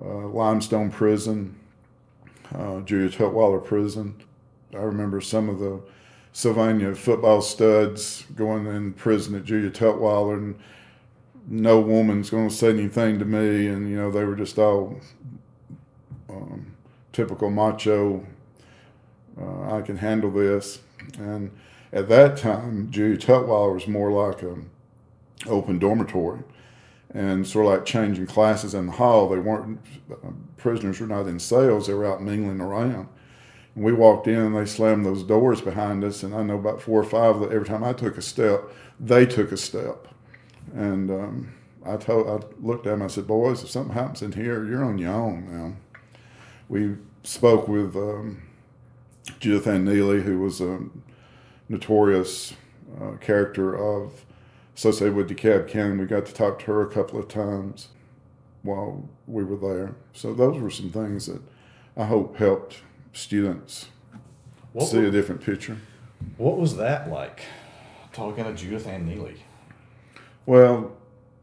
[0.00, 1.54] uh, Limestone Prison,
[2.54, 4.14] uh, Julia Tutwiler Prison.
[4.72, 5.82] I remember some of the
[6.32, 10.58] Sylvania football studs going in prison at Julia Tutwiler, and
[11.46, 14.98] no woman's going to say anything to me, and you know they were just all
[16.30, 16.74] um,
[17.12, 18.26] typical macho.
[19.38, 20.78] Uh, I can handle this,
[21.18, 21.50] and
[21.94, 24.68] at that time, Julia Tutwiler was more like an
[25.46, 26.40] open dormitory
[27.10, 29.28] and sort of like changing classes in the hall.
[29.28, 29.78] They weren't
[30.10, 33.08] uh, prisoners were not in cells; they were out mingling around.
[33.76, 36.24] And we walked in, and they slammed those doors behind us.
[36.24, 37.38] And I know about four or five.
[37.38, 38.64] that Every time I took a step,
[38.98, 40.08] they took a step.
[40.74, 41.54] And um,
[41.86, 43.02] I told, I looked at them.
[43.02, 45.76] I said, "Boys, if something happens in here, you're on your own now."
[46.68, 48.42] We spoke with um,
[49.38, 50.80] Judith Ann Neely, who was a
[51.68, 52.54] notorious
[53.00, 54.24] uh, character of
[54.76, 55.96] associated with DeKalb County.
[55.96, 57.88] We got to talk to her a couple of times
[58.62, 59.94] while we were there.
[60.12, 61.40] So those were some things that
[61.96, 62.78] I hope helped
[63.12, 63.86] students
[64.72, 65.78] What, see a different picture.
[66.36, 67.42] what was that like?
[68.12, 69.42] talking to Judith Ann Neely.
[70.46, 70.92] Well,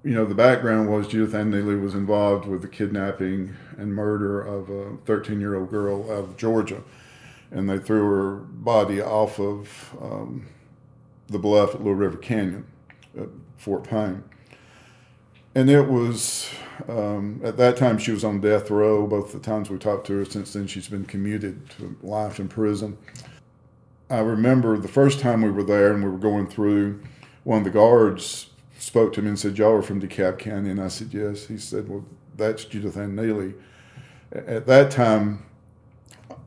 [0.05, 4.41] you know, the background was Judith Ann Neely was involved with the kidnapping and murder
[4.41, 6.81] of a 13 year old girl out of Georgia.
[7.51, 10.47] And they threw her body off of um,
[11.27, 12.65] the bluff at Little River Canyon
[13.19, 14.23] at Fort Payne.
[15.53, 16.49] And it was,
[16.87, 19.05] um, at that time, she was on death row.
[19.05, 22.47] Both the times we talked to her, since then, she's been commuted to life in
[22.47, 22.97] prison.
[24.09, 27.01] I remember the first time we were there and we were going through,
[27.43, 30.69] one of the guards spoke to me and said, Y'all are from DeKalb County?
[30.69, 31.47] And I said, Yes.
[31.47, 33.53] He said, Well, that's Judith Ann Neelley.
[34.31, 35.45] At that time,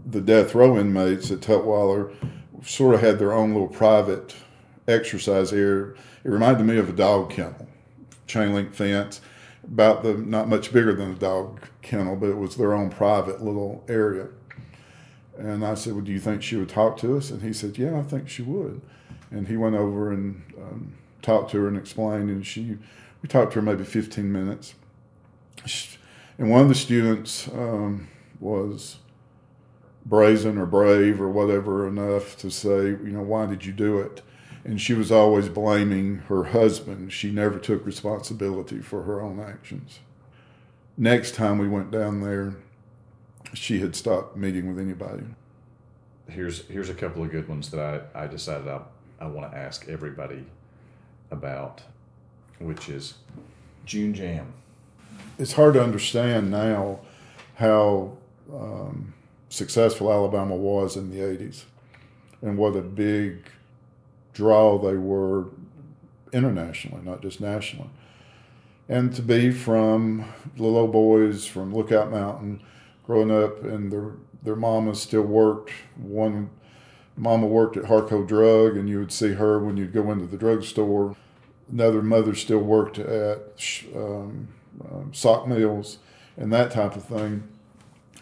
[0.07, 2.15] the death row inmates at Tutwiler
[2.63, 4.35] sort of had their own little private
[4.87, 5.95] exercise area.
[6.25, 7.69] It reminded me of a dog kennel,
[8.27, 9.21] chain link fence,
[9.65, 13.43] about the not much bigger than a dog kennel, but it was their own private
[13.43, 14.29] little area.
[15.39, 17.31] And I said, Well, do you think she would talk to us?
[17.31, 18.81] And he said, Yeah, I think she would.
[19.31, 22.79] And he went over and um, talked to her and explained, and she,
[23.23, 24.75] we talked to her maybe 15 minutes.
[26.39, 28.99] And one of the students um, was
[30.07, 34.23] brazen or brave or whatever enough to say, you know, why did you do it?
[34.65, 37.13] And she was always blaming her husband.
[37.13, 40.01] She never took responsibility for her own actions.
[40.97, 42.55] Next time we went down there,
[43.53, 45.25] she had stopped meeting with anybody.
[46.29, 48.81] Here's here's a couple of good ones that I, I decided I,
[49.21, 50.45] I want to ask everybody
[51.31, 51.83] about,
[52.59, 53.15] which is
[53.85, 54.53] June Jam.
[55.39, 57.01] It's hard to understand now
[57.57, 58.17] how
[58.53, 59.14] um,
[59.55, 61.65] successful Alabama was in the 80s
[62.43, 63.49] and what a big
[64.33, 65.47] draw they were
[66.33, 67.89] internationally, not just nationally.
[68.89, 70.27] And to be from
[70.59, 72.61] little boys from Lookout Mountain,
[73.07, 74.13] growing up, and their
[74.43, 75.71] their mamas still worked.
[75.97, 76.51] One
[77.17, 80.37] mama worked at Harco Drug, and you would see her when you'd go into the
[80.37, 81.17] drugstore.
[81.73, 83.63] Another mother still worked at
[83.97, 84.49] um,
[84.91, 85.97] um, sock mills
[86.37, 87.49] and that type of thing.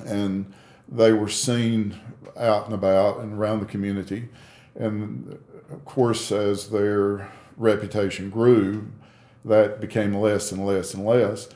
[0.06, 0.52] And
[0.92, 1.98] they were seen
[2.36, 4.28] out and about and around the community.
[4.74, 5.38] And
[5.70, 8.88] of course, as their reputation grew,
[9.44, 11.48] that became less and less and less.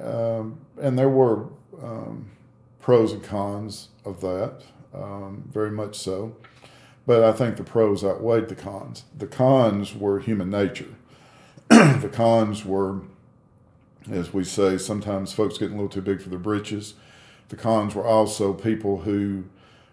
[0.00, 1.48] Um, and there were
[1.82, 2.30] um,
[2.80, 4.62] pros and cons of that,
[4.94, 6.36] um, very much so.
[7.06, 9.04] But I think the pros outweighed the cons.
[9.16, 10.94] The cons were human nature.
[11.68, 13.00] the cons were,
[14.10, 16.94] as we say, sometimes folks getting a little too big for their britches.
[17.48, 19.44] The cons were also people who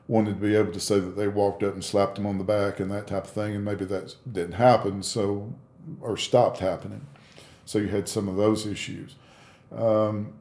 [0.08, 2.44] wanted to be able to say that they walked up and slapped them on the
[2.44, 5.54] back and that type of thing, and maybe that didn't happen, so
[6.00, 7.06] or stopped happening.
[7.66, 9.16] So you had some of those issues.
[9.76, 10.34] Um,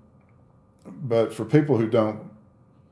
[0.84, 2.30] but for people who don't,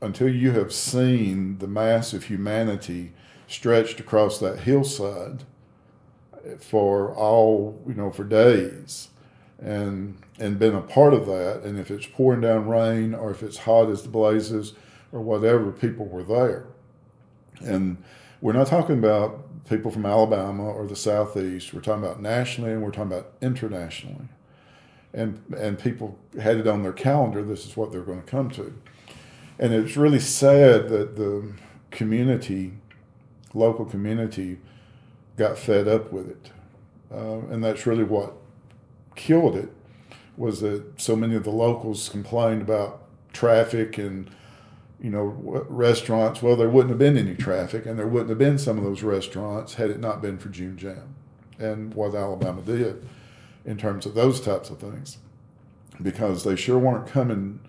[0.01, 3.13] until you have seen the mass of humanity
[3.49, 5.45] stretched across that hillside
[6.61, 9.09] for all you know for days,
[9.59, 11.63] and and been a part of that.
[11.65, 14.75] And if it's pouring down rain or if it's hot as the blazes
[15.13, 16.67] or whatever, people were there.
[17.61, 18.03] And
[18.41, 21.75] we're not talking about people from Alabama or the Southeast.
[21.75, 24.29] We're talking about nationally and we're talking about internationally.
[25.13, 28.51] And, and people had it on their calendar, this is what they're going to come
[28.51, 28.75] to.
[29.59, 31.53] And it's really sad that the
[31.91, 32.75] community,
[33.55, 34.59] local community,
[35.37, 36.51] got fed up with it.
[37.11, 38.35] Uh, and that's really what
[39.17, 39.73] killed it
[40.39, 44.31] was that so many of the locals complained about traffic and
[45.01, 45.25] you know
[45.69, 48.85] restaurants well there wouldn't have been any traffic and there wouldn't have been some of
[48.85, 51.15] those restaurants had it not been for june jam
[51.59, 53.07] and what alabama did
[53.65, 55.19] in terms of those types of things
[56.03, 57.61] because they sure weren't coming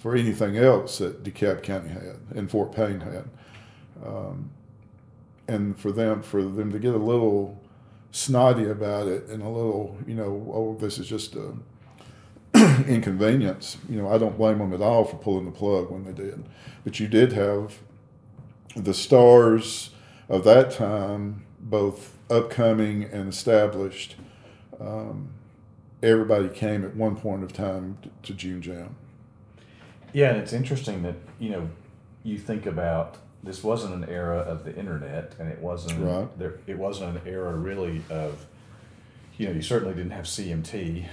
[0.00, 3.28] for anything else that DeKalb County had and Fort Payne had.
[4.04, 4.50] Um,
[5.46, 7.60] and for them, for them to get a little
[8.10, 11.52] snotty about it and a little, you know, oh, this is just a
[12.86, 13.78] inconvenience.
[13.88, 16.44] You know, I don't blame them at all for pulling the plug when they did.
[16.84, 17.78] But you did have
[18.76, 19.90] the stars
[20.28, 24.16] of that time, both upcoming and established.
[24.80, 25.30] Um,
[26.02, 28.96] everybody came at one point of time to, June Jam.
[30.12, 31.68] Yeah, and it's interesting that you know
[32.24, 36.38] you think about this wasn't an era of the internet, and it wasn't right.
[36.38, 36.54] there.
[36.66, 38.46] It wasn't an era really of
[39.36, 41.06] you know you certainly didn't have CMT.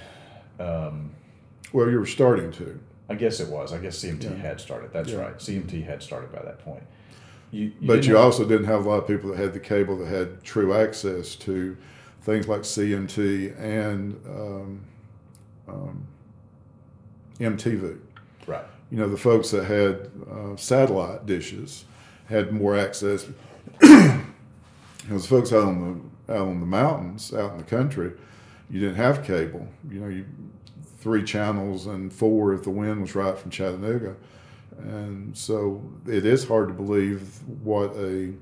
[0.60, 1.12] Um,
[1.74, 2.80] well, you were starting to.
[3.10, 3.74] I guess it was.
[3.74, 4.36] I guess CMT yeah.
[4.36, 4.92] had started.
[4.92, 5.20] That's yeah.
[5.20, 5.38] right.
[5.38, 6.84] CMT had started by that point.
[7.52, 9.60] You, you but you have, also didn't have a lot of people that had the
[9.60, 11.78] cable that had true access to
[12.22, 14.82] things like CMT and um,
[15.70, 16.08] um,
[17.40, 18.00] MTV.
[18.46, 18.66] Right.
[18.92, 21.86] You know, the folks that had uh, satellite dishes
[22.28, 23.26] had more access.
[25.08, 28.12] Because folks out on the out on the mountains, out in the country,
[28.70, 29.66] you didn't have cable.
[29.90, 30.26] You know, you
[31.08, 34.14] three channels and four if the wind was right from Chattanooga,
[34.78, 38.34] and so it is hard to believe what a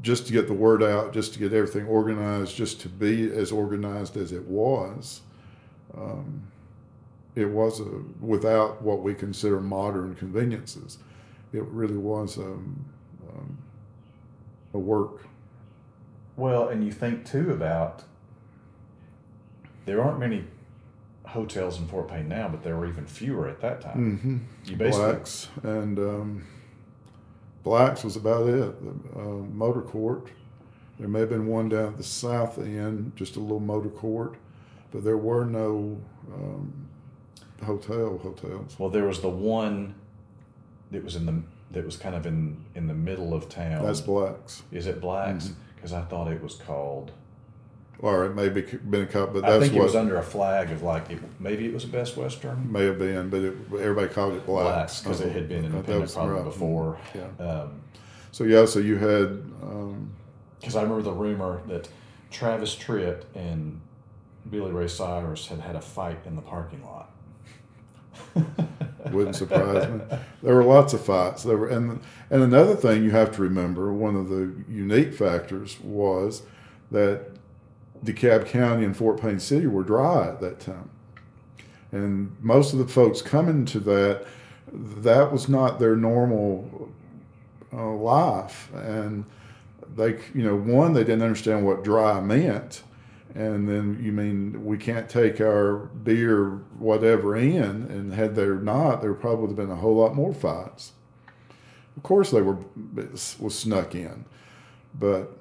[0.00, 3.52] just to get the word out, just to get everything organized, just to be as
[3.52, 5.20] organized as it was.
[5.94, 6.44] Um,
[7.34, 10.96] it was a, without what we consider modern conveniences.
[11.52, 12.82] It really was um,
[13.28, 13.58] um,
[14.72, 15.26] a work.
[16.38, 18.04] Well, and you think too about
[19.84, 20.44] there aren't many
[21.26, 24.18] hotels in Fort Payne now, but there were even fewer at that time.
[24.18, 24.70] Mm-hmm.
[24.70, 26.46] You basically Blacks and um,
[27.62, 29.14] Blacks was about it.
[29.14, 30.28] The uh, motor court.
[30.98, 34.36] There may have been one down at the south end, just a little motor court,
[34.92, 35.98] but there were no
[36.32, 36.88] um,
[37.64, 38.78] hotel hotels.
[38.78, 39.94] Well, there was the one
[40.92, 43.84] that was in the that was kind of in in the middle of town.
[43.84, 44.62] That's Blacks.
[44.70, 45.46] Is it Blacks?
[45.46, 45.60] Mm-hmm.
[45.74, 47.12] Because I thought it was called.
[48.00, 50.16] Or it may be been a couple, but I that's think it what was under
[50.18, 52.70] a flag of like it, maybe it was a Best Western.
[52.70, 53.30] may have been.
[53.30, 56.44] But it, everybody called it Blacks because it had been independent probably right.
[56.44, 56.98] before.
[57.14, 57.44] Yeah.
[57.44, 57.80] Um,
[58.32, 59.28] So yeah, so you had
[59.62, 60.10] um,
[60.58, 61.88] Because I remember the rumor that
[62.30, 63.80] Travis Tritt and
[64.50, 67.10] Billy Ray Cyrus had had a fight in the parking lot.
[69.12, 70.00] Wouldn't surprise me.
[70.42, 71.42] There were lots of fights.
[71.42, 75.78] There were, and and another thing you have to remember, one of the unique factors
[75.80, 76.42] was
[76.90, 77.28] that
[78.04, 80.90] DeKalb County and Fort Payne City were dry at that time,
[81.90, 84.26] and most of the folks coming to that,
[84.72, 86.90] that was not their normal
[87.72, 89.24] uh, life, and
[89.96, 92.82] they, you know, one they didn't understand what dry meant.
[93.36, 99.02] And then you mean we can't take our beer whatever in, and had there not,
[99.02, 100.92] there probably would have been a whole lot more fights.
[101.96, 102.58] Of course, they were
[103.40, 104.24] was snuck in,
[104.96, 105.36] but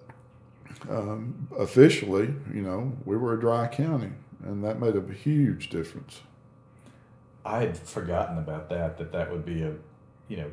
[0.90, 4.12] um, officially, you know, we were a dry county,
[4.44, 6.22] and that made a huge difference.
[7.46, 8.98] I had forgotten about that.
[8.98, 9.74] That that would be a,
[10.28, 10.52] you know,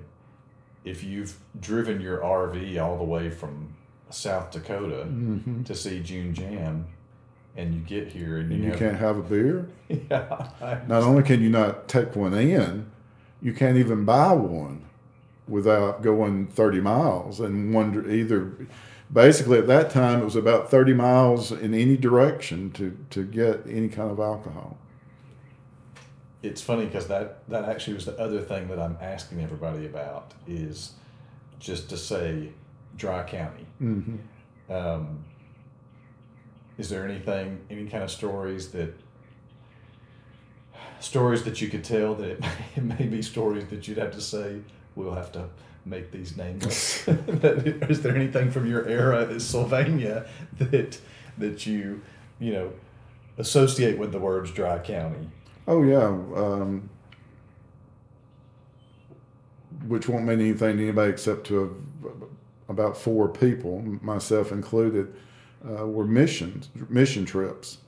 [0.84, 3.74] if you've driven your RV all the way from
[4.10, 5.62] South Dakota Mm-hmm.
[5.64, 6.86] to see June Jam,
[7.56, 9.68] and you get here and you, And you have- can't have a beer.
[9.88, 10.48] yeah,
[10.88, 12.86] Not only can you not take one in,
[13.42, 14.84] you can't even buy one
[15.48, 18.52] without going 30 miles and wonder either
[19.12, 23.66] basically at that time it was about 30 miles in any direction to, to get
[23.66, 24.78] any kind of alcohol.
[26.42, 30.32] it's funny because that that actually was the other thing that I'm asking everybody about
[30.46, 30.92] is
[31.58, 32.52] just to say
[32.96, 33.66] dry county.
[33.80, 34.72] Mm-hmm.
[34.72, 35.24] Um,
[36.78, 38.94] is there anything, any kind of stories that
[41.00, 44.12] stories that you could tell that it may, it may be stories that you'd have
[44.12, 44.60] to say
[44.94, 45.48] we'll have to
[45.84, 47.06] make these nameless?
[47.08, 50.26] is there anything from your era at Sylvania
[50.58, 50.98] that
[51.38, 52.02] that you
[52.38, 52.72] you know
[53.38, 55.30] associate with the words dry county?
[55.66, 56.88] Oh yeah, um,
[59.86, 61.76] which won't mean anything to anybody except to
[62.06, 65.14] a, about four people, myself included,
[65.68, 67.78] uh, were missions mission trips,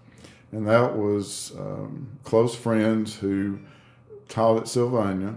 [0.51, 3.59] and that was um, close friends who
[4.29, 5.37] taught at Sylvania.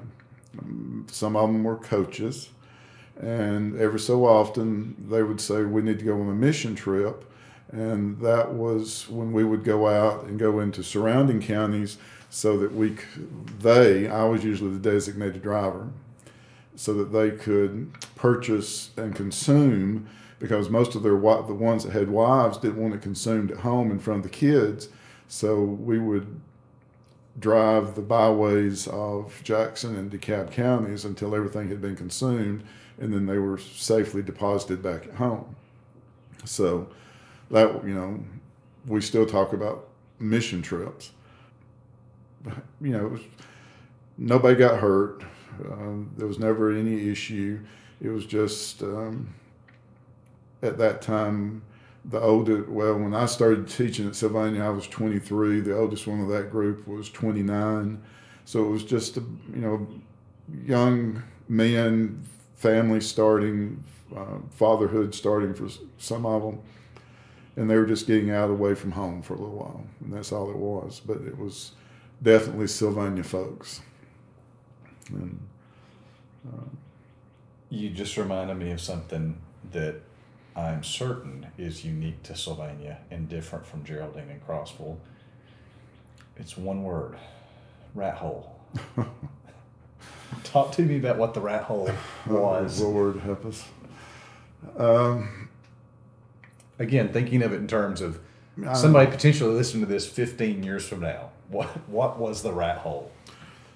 [1.11, 2.49] Some of them were coaches,
[3.19, 7.29] and every so often they would say we need to go on a mission trip,
[7.71, 11.97] and that was when we would go out and go into surrounding counties
[12.29, 12.97] so that we
[13.59, 15.89] they I was usually the designated driver
[16.75, 20.07] so that they could purchase and consume
[20.39, 23.89] because most of their the ones that had wives didn't want it consumed at home
[23.89, 24.89] in front of the kids
[25.27, 26.39] so we would
[27.39, 32.63] drive the byways of Jackson and DeKalb counties until everything had been consumed
[32.97, 35.55] and then they were safely deposited back at home
[36.45, 36.87] so
[37.51, 38.23] that you know
[38.87, 39.87] we still talk about
[40.19, 41.11] mission trips
[42.81, 43.21] you know, was,
[44.17, 45.23] nobody got hurt.
[45.71, 47.59] Um, there was never any issue.
[48.01, 49.33] It was just um,
[50.61, 51.61] at that time,
[52.09, 55.61] the oldest, well, when I started teaching at Sylvania, I was 23.
[55.61, 58.01] The oldest one of that group was 29.
[58.45, 59.87] So it was just, a, you know,
[60.63, 62.23] young men,
[62.55, 63.83] family starting,
[64.15, 66.59] uh, fatherhood starting for some of them.
[67.55, 69.83] And they were just getting out away from home for a little while.
[70.01, 71.01] And that's all it was.
[71.03, 71.71] But it was,
[72.21, 73.81] definitely Sylvania folks.
[75.09, 75.39] And
[77.69, 79.37] You just reminded me of something
[79.71, 80.01] that
[80.55, 84.97] I'm certain is unique to Sylvania and different from Geraldine and Crossville.
[86.37, 87.17] It's one word
[87.93, 88.57] rat hole.
[90.43, 91.89] Talk to me about what the rat hole
[92.27, 92.81] was.
[92.81, 93.65] Oh, Lord help us.
[94.77, 95.49] Um,
[96.79, 98.19] again, thinking of it in terms of
[98.73, 103.11] somebody potentially listening to this 15 years from now, what what was the rat hole?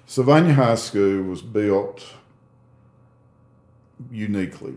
[0.06, 2.14] Sylvania High School was built
[4.10, 4.76] uniquely.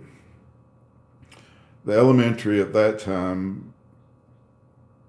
[1.85, 3.73] The elementary at that time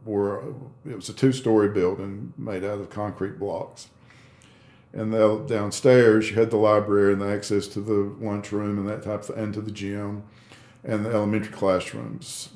[0.05, 0.55] were
[0.89, 3.89] it was a two-story building made out of concrete blocks.
[4.93, 9.03] And the, downstairs you had the library and the access to the lunchroom and that
[9.03, 10.25] type of, and to the gym,
[10.85, 12.51] and the elementary classrooms,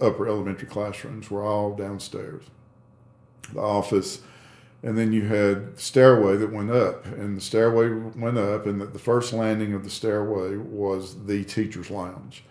[0.00, 2.44] upper elementary classrooms were all downstairs.
[3.52, 4.22] The office
[4.82, 8.98] and then you had stairway that went up and the stairway went up and the
[8.98, 12.44] first landing of the stairway was the teacher's lounge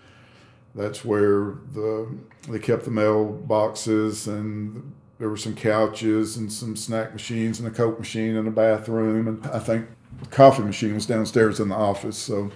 [0.77, 2.07] that's where the
[2.47, 7.67] they kept the mail boxes and there were some couches and some snack machines and
[7.67, 9.87] a coke machine and a bathroom and i think
[10.21, 12.49] the coffee machine was downstairs in the office so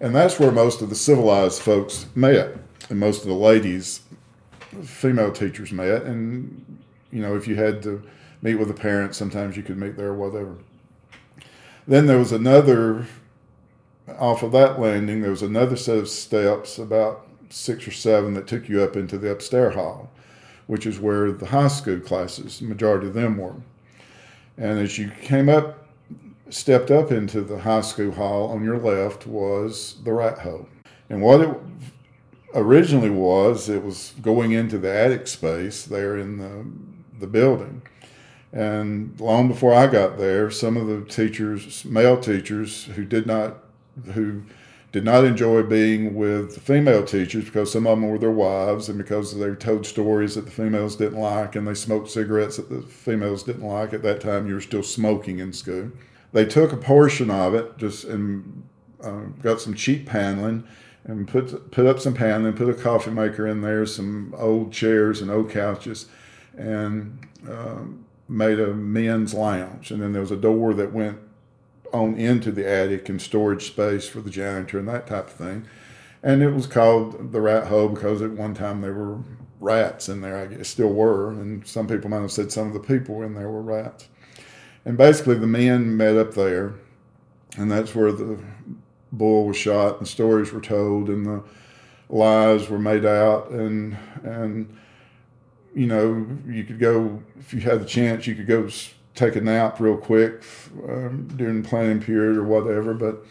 [0.00, 2.56] and that's where most of the civilized folks met
[2.88, 4.00] and most of the ladies
[4.82, 6.80] female teachers met and
[7.10, 8.02] you know if you had to
[8.44, 9.18] meet with the parents.
[9.18, 10.58] Sometimes you could meet there, whatever.
[11.88, 13.06] Then there was another,
[14.18, 18.46] off of that landing, there was another set of steps, about six or seven, that
[18.46, 20.10] took you up into the upstairs hall,
[20.66, 23.56] which is where the high school classes, the majority of them were.
[24.56, 25.86] And as you came up,
[26.50, 30.68] stepped up into the high school hall, on your left was the rat hole.
[31.08, 31.50] And what it
[32.54, 36.66] originally was, it was going into the attic space there in the,
[37.18, 37.82] the building.
[38.52, 43.63] And long before I got there, some of the teachers, male teachers, who did not,
[44.12, 44.42] who
[44.92, 48.96] did not enjoy being with female teachers because some of them were their wives and
[48.96, 52.80] because they told stories that the females didn't like and they smoked cigarettes that the
[52.80, 53.92] females didn't like.
[53.92, 55.90] At that time, you were still smoking in school.
[56.32, 58.62] They took a portion of it just and
[59.02, 60.64] uh, got some cheap paneling
[61.04, 65.20] and put put up some paneling, put a coffee maker in there, some old chairs
[65.20, 66.06] and old couches,
[66.56, 71.18] and um, made a men's lounge, and then there was a door that went
[71.94, 75.66] on into the attic and storage space for the janitor and that type of thing.
[76.22, 79.18] And it was called the rat hole because at one time there were
[79.60, 80.36] rats in there.
[80.36, 83.34] I guess still were, and some people might have said some of the people in
[83.34, 84.08] there were rats.
[84.84, 86.74] And basically, the men met up there,
[87.56, 88.38] and that's where the
[89.12, 91.42] bull was shot, and stories were told, and the
[92.08, 94.76] lies were made out, and and
[95.74, 98.68] you know, you could go if you had the chance, you could go
[99.14, 100.42] take a nap real quick
[100.88, 102.94] um, during planning period or whatever.
[102.94, 103.24] But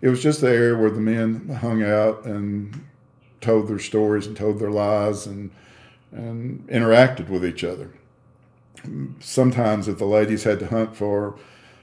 [0.00, 2.86] it was just the area where the men hung out and
[3.40, 5.50] told their stories and told their lies and
[6.12, 7.90] and interacted with each other.
[9.20, 11.38] Sometimes, if the ladies had to hunt for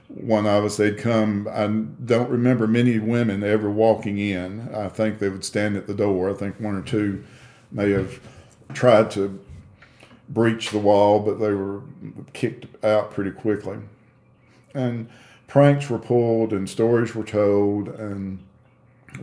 [0.08, 1.48] one of us, they'd come.
[1.50, 4.72] I don't remember many women ever walking in.
[4.74, 6.30] I think they would stand at the door.
[6.30, 7.24] I think one or two
[7.72, 8.20] may have
[8.72, 9.40] tried to
[10.30, 11.82] breached the wall, but they were
[12.32, 13.78] kicked out pretty quickly.
[14.74, 15.08] And
[15.46, 18.38] pranks were pulled, and stories were told, and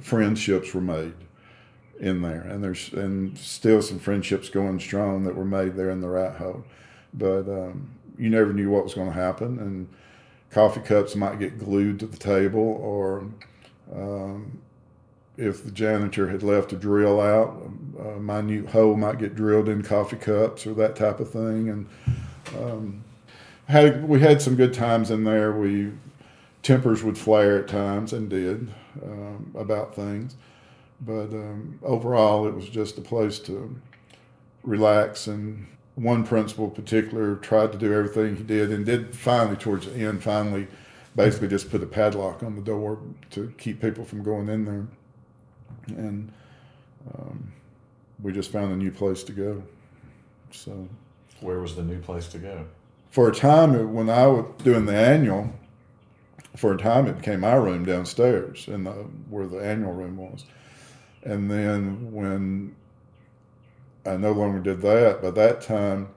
[0.01, 1.13] friendships were made
[1.99, 2.41] in there.
[2.41, 6.35] And there's and still some friendships going strong that were made there in the rat
[6.35, 6.65] hole.
[7.13, 9.87] But um, you never knew what was going to happen, and
[10.51, 13.25] coffee cups might get glued to the table, or
[13.93, 14.59] um,
[15.37, 17.61] if the janitor had left a drill out,
[17.99, 21.69] a minute hole might get drilled in coffee cups or that type of thing.
[21.69, 21.89] And
[22.57, 23.03] um,
[23.67, 25.51] had we had some good times in there.
[25.51, 25.91] We
[26.63, 28.73] tempers would flare at times and did
[29.03, 30.35] um, about things,
[31.01, 33.75] but um, overall it was just a place to
[34.63, 35.27] relax.
[35.27, 39.87] And one principal in particular tried to do everything he did and did finally towards
[39.87, 40.67] the end finally
[41.15, 42.99] basically just put a padlock on the door
[43.31, 44.85] to keep people from going in there
[45.97, 46.31] and
[47.17, 47.51] um,
[48.21, 49.63] we just found a new place to go.
[50.51, 50.87] So,
[51.41, 52.65] where was the new place to go?
[53.11, 55.51] For a time, when I was doing the annual,
[56.55, 58.91] for a time it became my room downstairs in the
[59.29, 60.45] where the annual room was,
[61.23, 62.75] and then when
[64.05, 66.09] I no longer did that, by that time.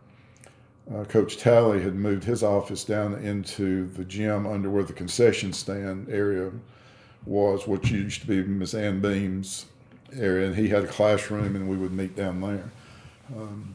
[0.93, 5.53] Uh, Coach Talley had moved his office down into the gym under where the concession
[5.53, 6.51] stand area
[7.25, 9.67] was what used to be Miss Ann Beam's
[10.15, 12.71] area, and he had a classroom, and we would meet down there.
[13.37, 13.75] Um,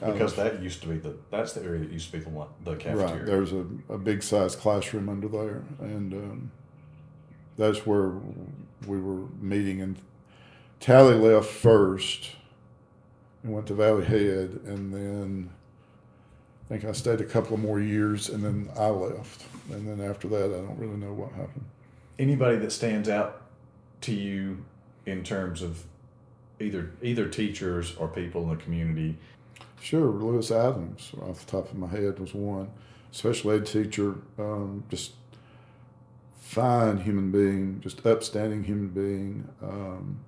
[0.00, 2.48] because that used to be the that's the area that used to be the one
[2.64, 3.14] the cafeteria.
[3.14, 6.50] Right, there's a, a big size classroom under there, and um,
[7.56, 8.12] that's where
[8.86, 9.80] we were meeting.
[9.80, 9.96] And
[10.80, 12.30] Talley left first
[13.42, 15.50] and went to Valley Head, and then
[16.64, 19.44] I think I stayed a couple of more years, and then I left.
[19.70, 21.64] And then after that, I don't really know what happened
[22.18, 23.42] anybody that stands out
[24.02, 24.64] to you
[25.06, 25.84] in terms of
[26.60, 29.16] either either teachers or people in the community?
[29.80, 32.70] Sure, Lewis Adams, off the top of my head, was one
[33.10, 34.16] special ed teacher.
[34.38, 35.12] Um, just
[36.40, 39.48] fine human being, just upstanding human being.
[39.62, 40.20] Um,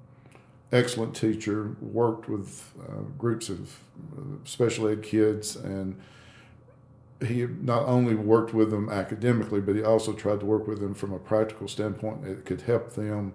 [0.73, 1.77] excellent teacher.
[1.81, 3.79] Worked with uh, groups of
[4.17, 6.01] uh, special ed kids and
[7.25, 10.95] he not only worked with them academically, but he also tried to work with them
[10.95, 12.27] from a practical standpoint.
[12.27, 13.33] It could help them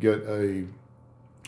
[0.00, 0.66] get a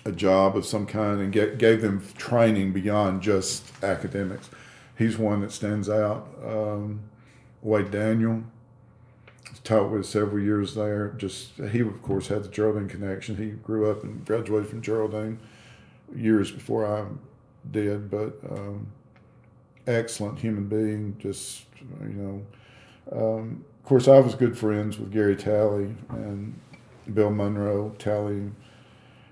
[0.06, 4.50] a job of some kind and get gave them training beyond just academics.
[4.96, 6.28] He's one that stands out.
[6.44, 7.00] Um,
[7.62, 8.44] Wade Daniel
[9.64, 11.14] taught with several years there.
[11.16, 13.36] Just he of course had the Geraldine connection.
[13.36, 15.38] He grew up and graduated from Geraldine
[16.14, 17.06] years before I
[17.70, 18.38] did, but.
[18.48, 18.88] Um,
[19.86, 21.16] excellent human being.
[21.18, 21.64] Just
[22.02, 22.42] you know,
[23.12, 26.58] um, of course, I was good friends with Gary Talley and
[27.12, 27.94] Bill Monroe.
[27.98, 28.50] Talley,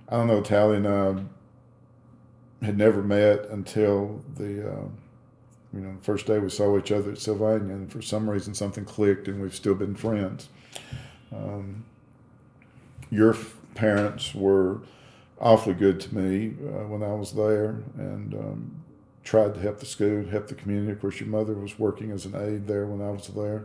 [0.08, 4.72] I don't know, Talley and I had never met until the.
[4.72, 4.88] Uh,
[5.74, 8.84] you know, first day we saw each other at Sylvania, and for some reason something
[8.84, 10.50] clicked, and we've still been friends.
[11.34, 11.86] Um,
[13.10, 13.34] your
[13.74, 14.80] parents were
[15.40, 18.82] awfully good to me uh, when I was there, and um,
[19.24, 20.92] tried to help the school, help the community.
[20.92, 23.64] Of course, your mother was working as an aide there when I was there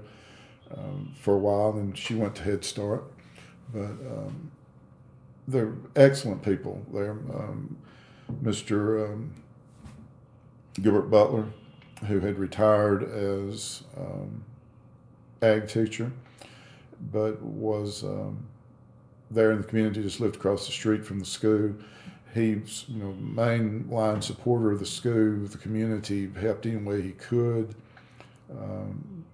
[0.76, 3.04] um, for a while, and she went to Head Start.
[3.74, 4.52] But um,
[5.48, 7.12] they're excellent people there.
[7.12, 7.78] Um,
[8.44, 9.12] Mr.
[9.12, 9.34] Um,
[10.82, 11.46] Gilbert Butler,
[12.06, 14.44] who had retired as um,
[15.42, 16.12] ag teacher,
[17.12, 18.46] but was um,
[19.32, 21.74] there in the community, just lived across the street from the school
[22.38, 27.76] he's you know mainline supporter of the school, the community, helped any way he could.
[28.52, 29.26] Um,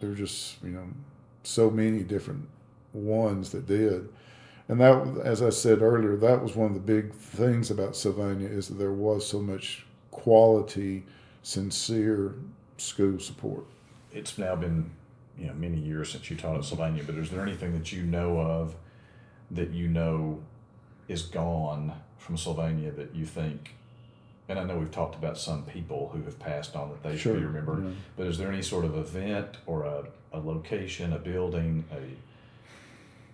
[0.00, 0.86] there were just you know
[1.42, 2.48] so many different
[2.92, 4.08] ones that did,
[4.68, 8.48] and that as I said earlier, that was one of the big things about Sylvania
[8.48, 11.04] is that there was so much quality,
[11.42, 12.34] sincere
[12.76, 13.64] school support.
[14.12, 14.90] It's now been
[15.38, 18.02] you know many years since you taught at Sylvania, but is there anything that you
[18.02, 18.74] know of
[19.50, 20.40] that you know
[21.08, 23.74] is gone from Sylvania that you think,
[24.48, 27.34] and I know we've talked about some people who have passed on that they sure,
[27.34, 27.90] should be remembered, yeah.
[28.16, 32.16] but is there any sort of event or a, a location, a building, a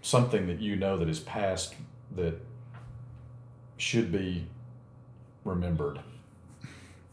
[0.03, 1.75] something that you know that is past
[2.17, 2.41] that
[3.77, 4.47] should be
[5.45, 6.01] remembered?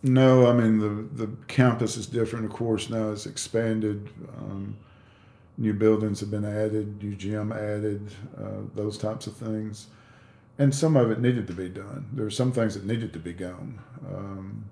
[0.03, 2.45] No, I mean the the campus is different.
[2.45, 4.09] Of course, now it's expanded.
[4.37, 4.77] Um,
[5.57, 9.87] new buildings have been added, new gym added, uh, those types of things
[10.57, 12.07] and some of it needed to be done.
[12.13, 13.79] There were some things that needed to be gone.
[14.07, 14.69] Um,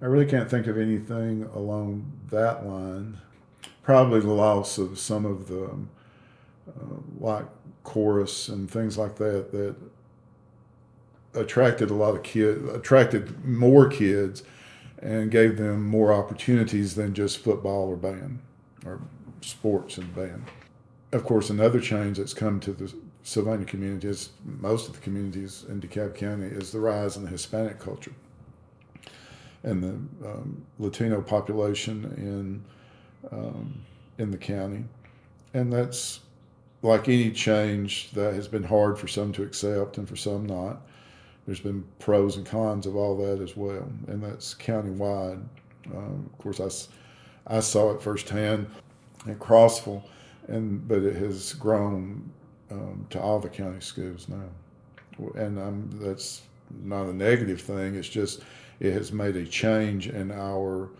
[0.00, 3.18] I really can't think of anything along that line.
[3.82, 5.70] Probably the loss of some of the
[6.68, 7.46] uh, like
[7.84, 9.74] chorus and things like that that
[11.34, 14.42] attracted a lot of kids, attracted more kids,
[14.98, 18.38] and gave them more opportunities than just football or band
[18.84, 19.00] or
[19.40, 20.44] sports and band.
[21.12, 22.92] Of course, another change that's come to the
[23.22, 27.78] Sylvania communities, most of the communities in DeKalb County, is the rise in the Hispanic
[27.78, 28.12] culture
[29.62, 32.64] and the um, Latino population in
[33.30, 33.82] um,
[34.18, 34.84] in the county,
[35.54, 36.20] and that's
[36.82, 40.82] like any change that has been hard for some to accept and for some not.
[41.46, 45.42] There's been pros and cons of all that as well, and that's countywide.
[45.92, 48.68] Um, of course, I, I saw it firsthand
[49.28, 50.02] at Crossville,
[50.48, 52.30] and but it has grown
[52.70, 54.48] um, to all the county schools now.
[55.34, 56.42] And that's
[56.82, 57.96] not a negative thing.
[57.96, 58.42] It's just
[58.80, 60.90] it has made a change in our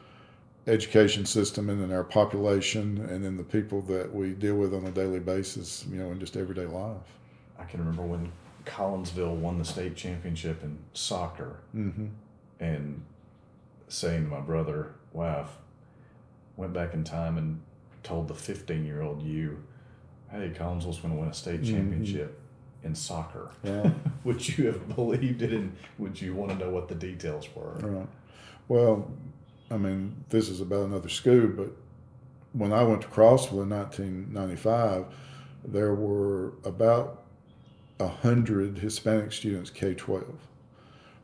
[0.67, 4.87] education system and in our population and in the people that we deal with on
[4.87, 6.97] a daily basis, you know, in just everyday life.
[7.59, 8.31] I can remember when
[8.65, 12.07] Collinsville won the state championship in soccer mm-hmm.
[12.61, 13.03] and
[13.89, 15.49] saying to my brother, wow,
[16.57, 17.61] went back in time and
[18.03, 19.63] told the 15 year old you
[20.33, 21.75] hey, Collinsville's going to win a state mm-hmm.
[21.75, 22.87] championship mm-hmm.
[22.89, 23.51] in soccer.
[23.63, 23.91] Yeah.
[24.25, 27.75] would you have believed it and would you want to know what the details were?
[27.75, 28.09] Right.
[28.69, 29.11] Well,
[29.73, 31.71] I mean, this is about another school, but
[32.53, 35.07] when I went to Crossville in 1995,
[35.65, 37.23] there were about
[37.97, 40.25] 100 Hispanic students K 12.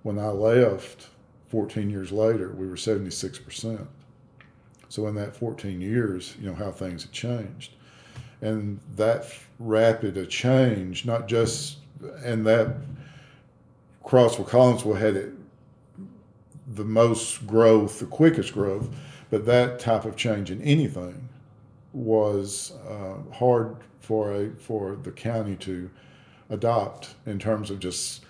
[0.02, 1.08] When I left
[1.48, 3.86] 14 years later, we were 76%.
[4.88, 7.72] So in that 14 years, you know, how things had changed
[8.40, 9.26] and that
[9.58, 11.78] rapid a change, not just
[12.24, 12.76] and that
[14.04, 15.32] Crossville Collinsville had it
[16.74, 18.88] the most growth, the quickest growth,
[19.30, 21.28] but that type of change in anything
[21.92, 25.90] was uh, hard for a for the county to
[26.50, 28.24] adopt in terms of just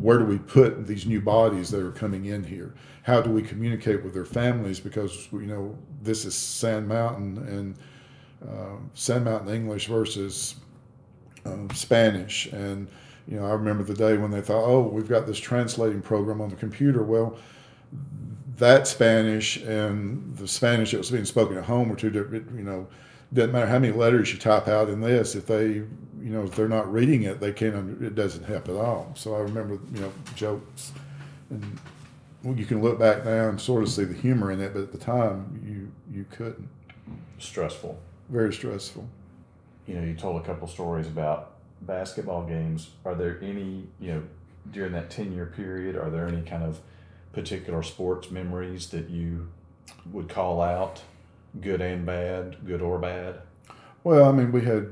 [0.00, 2.74] where do we put these new bodies that are coming in here?
[3.02, 4.80] How do we communicate with their families?
[4.80, 7.76] Because you know this is Sand Mountain and
[8.48, 10.56] uh, Sand Mountain English versus
[11.44, 12.88] uh, Spanish, and
[13.28, 16.40] you know I remember the day when they thought, oh, we've got this translating program
[16.40, 17.02] on the computer.
[17.02, 17.38] Well,
[18.56, 22.56] that Spanish and the Spanish that was being spoken at home were two different.
[22.56, 22.86] You know,
[23.34, 25.66] doesn't matter how many letters you type out in this if they
[26.24, 29.34] you know if they're not reading it they can't it doesn't help at all so
[29.34, 30.92] i remember you know jokes
[31.50, 31.78] and
[32.42, 34.82] well, you can look back now and sort of see the humor in it but
[34.82, 36.68] at the time you you couldn't
[37.38, 37.98] Stressful.
[38.28, 39.06] very stressful
[39.86, 41.53] You know, you told a couple stories about
[41.86, 42.90] basketball games.
[43.04, 44.22] Are there any, you know,
[44.70, 46.80] during that 10 year period, are there any kind of
[47.32, 49.48] particular sports memories that you
[50.10, 51.02] would call out,
[51.60, 53.40] good and bad, good or bad?
[54.04, 54.88] well i mean we had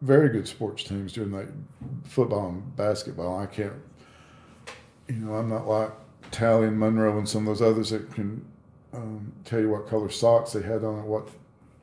[0.00, 1.48] very good sports teams during that
[2.04, 3.74] football and basketball i can't
[5.08, 5.90] you know i'm not like
[6.30, 8.42] talley and monroe and some of those others that can
[8.94, 11.28] um, tell you what color socks they had on at what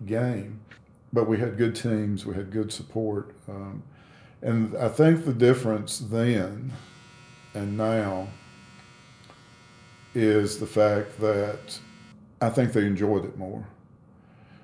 [0.05, 0.59] game
[1.13, 3.83] but we had good teams we had good support um,
[4.41, 6.71] and i think the difference then
[7.53, 8.27] and now
[10.13, 11.79] is the fact that
[12.41, 13.65] i think they enjoyed it more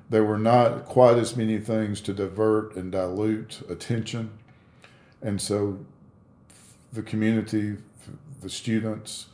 [0.10, 4.32] there were not quite as many things to divert and dilute attention.
[5.22, 5.80] And so
[6.94, 7.78] the community,
[8.42, 9.28] the students,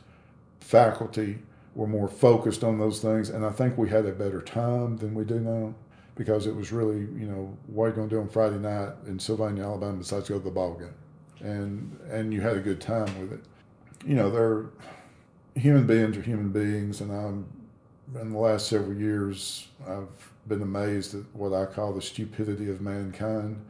[0.60, 1.38] faculty
[1.74, 3.30] were more focused on those things.
[3.30, 5.74] And I think we had a better time than we do now
[6.14, 8.92] because it was really, you know, what are you going to do on Friday night
[9.06, 10.94] in Sylvania, Alabama besides go to the ball game?
[11.40, 13.40] And, and you had a good time with it.
[14.06, 14.66] You know, they're
[15.54, 17.00] human beings are human beings.
[17.00, 17.46] And I'm,
[18.20, 22.80] in the last several years, I've been amazed at what I call the stupidity of
[22.80, 23.64] mankind.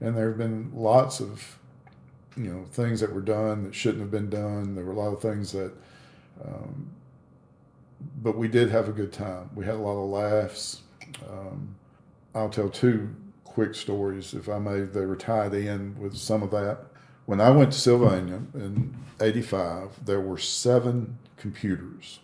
[0.00, 1.58] And there have been lots of,
[2.36, 4.74] you know, things that were done that shouldn't have been done.
[4.74, 5.72] There were a lot of things that,
[6.44, 6.90] um,
[8.20, 9.50] but we did have a good time.
[9.54, 10.80] We had a lot of laughs.
[11.28, 11.74] Um,
[12.34, 14.80] I'll tell two quick stories, if I may.
[14.80, 16.86] They were tied in with some of that.
[17.26, 22.20] When I went to Sylvania in '85, there were seven computers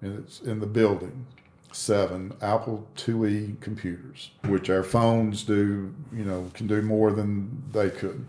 [0.00, 1.26] and it's in the building
[1.72, 7.90] seven apple iie computers which our phones do you know can do more than they
[7.90, 8.24] could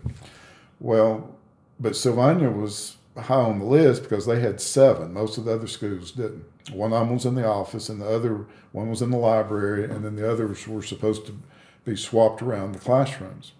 [0.80, 1.34] well
[1.80, 5.66] but sylvania was high on the list because they had seven most of the other
[5.66, 9.10] schools didn't one of them was in the office and the other one was in
[9.10, 11.38] the library and then the others were supposed to
[11.84, 13.52] be swapped around the classrooms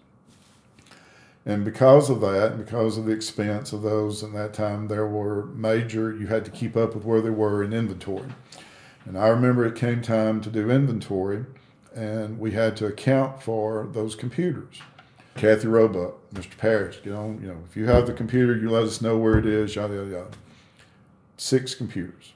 [1.45, 5.07] and because of that, and because of the expense of those in that time, there
[5.07, 8.29] were major, you had to keep up with where they were in inventory.
[9.05, 11.45] And I remember it came time to do inventory,
[11.95, 14.81] and we had to account for those computers.
[15.39, 16.57] Kathy Roebuck, Mr.
[16.57, 19.37] Parrish, get on, you know, if you have the computer, you let us know where
[19.37, 20.31] it is, yada, yada, yada.
[21.37, 22.33] Six computers.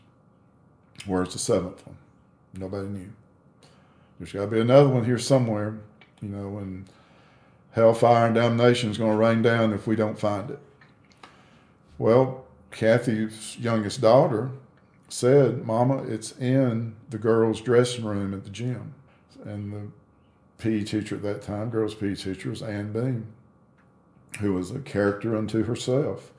[1.05, 1.97] Where's the seventh one?
[2.53, 3.09] Nobody knew.
[4.17, 5.79] There's got to be another one here somewhere,
[6.21, 6.85] you know, and
[7.71, 10.59] hellfire and damnation is going to rain down if we don't find it.
[11.97, 14.49] Well, Kathy's youngest daughter
[15.09, 18.93] said, Mama, it's in the girls' dressing room at the gym.
[19.43, 19.87] And the
[20.63, 23.27] PE teacher at that time, girls' PE teacher, was Ann Beam,
[24.39, 26.31] who was a character unto herself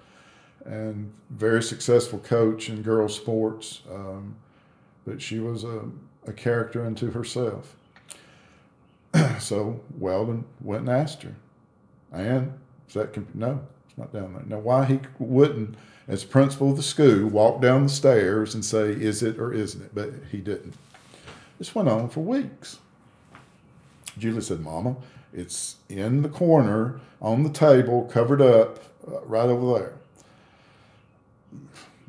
[0.64, 3.82] and very successful coach in girls' sports.
[3.92, 4.36] Um,
[5.04, 5.82] but she was a,
[6.26, 7.76] a character unto herself.
[9.38, 11.34] so Weldon went and asked her,
[12.10, 12.54] and
[12.88, 14.44] is that comp-" no, it's not down there.
[14.46, 15.74] Now, why he wouldn't,
[16.08, 19.82] as principal of the school, walk down the stairs and say, "Is it or isn't
[19.82, 20.74] it?" But he didn't.
[21.58, 22.78] This went on for weeks.
[24.18, 24.96] Julie said, "Mama,
[25.32, 29.92] it's in the corner on the table, covered up, uh, right over there."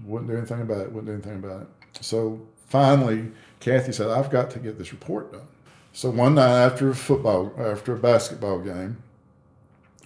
[0.06, 0.91] Wouldn't do anything about it.
[0.91, 1.68] Wouldn't do anything about it.
[2.01, 5.47] So finally, Kathy said, "I've got to get this report done."
[5.93, 8.97] So one night after a football, after a basketball game,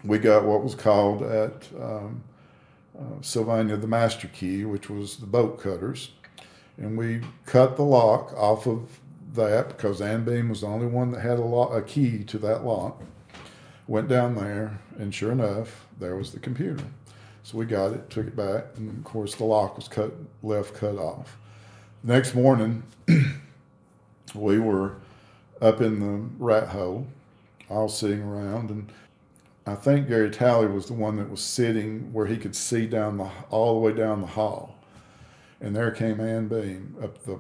[0.04, 2.24] we got what was called at um,
[2.98, 6.12] uh, Sylvania the master key, which was the boat cutters,
[6.78, 9.00] and we cut the lock off of
[9.34, 12.64] that because Ann Beam was the only one that had a, a key to that
[12.64, 13.02] lock.
[13.88, 16.84] Went down there, and sure enough, there was the computer.
[17.44, 20.14] So we got it, took it back, and of course the lock was cut
[20.44, 21.38] left cut off.
[22.04, 22.84] Next morning,
[24.36, 24.98] we were
[25.62, 27.08] up in the rat hole,
[27.70, 28.92] all sitting around, and
[29.66, 33.18] I think Gary Talley was the one that was sitting where he could see down
[33.18, 34.76] the all the way down the hall,
[35.60, 37.40] and there came Ann Beam up the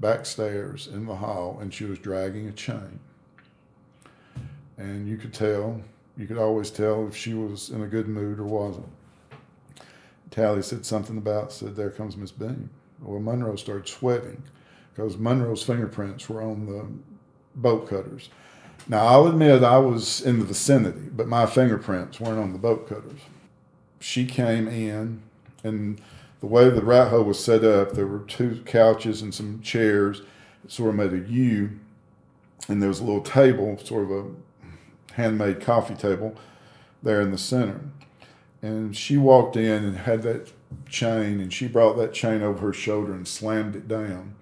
[0.00, 2.98] back stairs in the hall, and she was dragging a chain,
[4.78, 5.80] and you could tell,
[6.16, 8.88] you could always tell if she was in a good mood or wasn't.
[10.30, 12.70] Talley said something about, said, there comes Miss Beam.
[13.00, 14.42] Well, Monroe started sweating
[14.94, 16.86] because Monroe's fingerprints were on the
[17.54, 18.28] boat cutters.
[18.88, 22.88] Now, I'll admit I was in the vicinity, but my fingerprints weren't on the boat
[22.88, 23.20] cutters.
[23.98, 25.22] She came in,
[25.62, 26.00] and
[26.40, 30.22] the way the rat hole was set up, there were two couches and some chairs,
[30.68, 31.78] sort of made a U,
[32.68, 34.24] and there was a little table, sort of a
[35.14, 36.34] handmade coffee table,
[37.02, 37.80] there in the center.
[38.62, 40.52] And she walked in and had that
[40.88, 44.34] chain, and she brought that chain over her shoulder and slammed it down.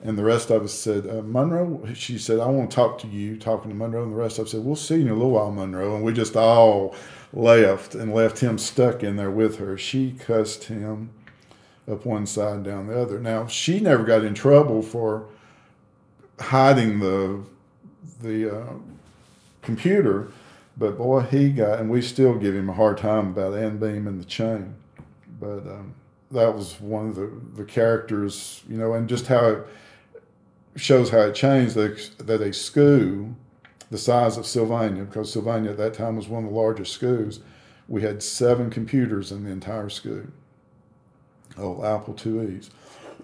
[0.00, 3.08] And the rest of us said, uh, Monroe, she said, I want to talk to
[3.08, 4.04] you, talking to Monroe.
[4.04, 5.96] And the rest of us said, We'll see you in a little while, Monroe.
[5.96, 6.94] And we just all
[7.32, 9.76] left and left him stuck in there with her.
[9.76, 11.10] She cussed him
[11.90, 13.18] up one side down the other.
[13.18, 15.26] Now, she never got in trouble for
[16.38, 17.40] hiding the,
[18.22, 18.72] the uh,
[19.62, 20.28] computer,
[20.76, 24.06] but boy, he got, and we still give him a hard time about Ann Beam
[24.06, 24.74] and the chain.
[25.40, 25.94] But um,
[26.30, 29.66] that was one of the, the characters, you know, and just how it
[30.76, 33.34] shows how it changed that, that a school
[33.90, 37.40] the size of Sylvania, because Sylvania at that time was one of the largest schools,
[37.88, 40.24] we had seven computers in the entire school.
[41.58, 42.70] Oh, Apple IIe's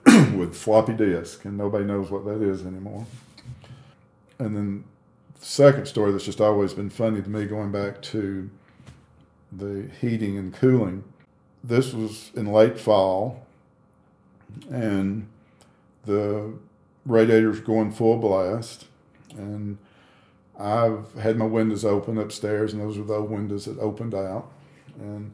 [0.35, 3.07] with floppy disk, and nobody knows what that is anymore.
[4.39, 4.85] And then
[5.39, 8.51] the second story that's just always been funny to me, going back to
[9.53, 11.05] the heating and cooling.
[11.62, 13.47] This was in late fall,
[14.70, 15.28] and
[16.05, 16.53] the
[17.07, 18.87] radiator's going full blast,
[19.30, 19.78] and
[20.59, 24.51] I've had my windows open upstairs, and those are the windows that opened out.
[24.99, 25.32] And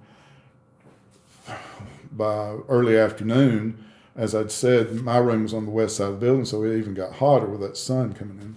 [2.13, 3.85] by early afternoon,
[4.17, 6.77] as I'd said, my room was on the west side of the building, so it
[6.77, 8.57] even got hotter with that sun coming in.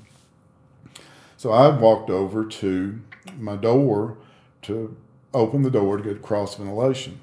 [1.38, 3.00] So I walked over to
[3.38, 4.18] my door
[4.64, 4.96] to
[5.34, 7.20] open the door to get cross ventilation.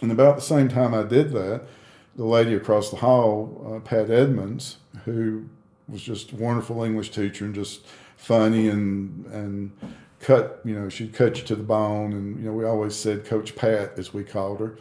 [0.00, 1.62] And about the same time I did that,
[2.14, 5.48] the lady across the hall, uh, Pat Edmonds, who
[5.88, 7.84] was just a wonderful English teacher and just
[8.16, 9.72] funny and and
[10.20, 13.24] cut you know she'd cut you to the bone and you know we always said
[13.24, 14.78] Coach Pat as we called her,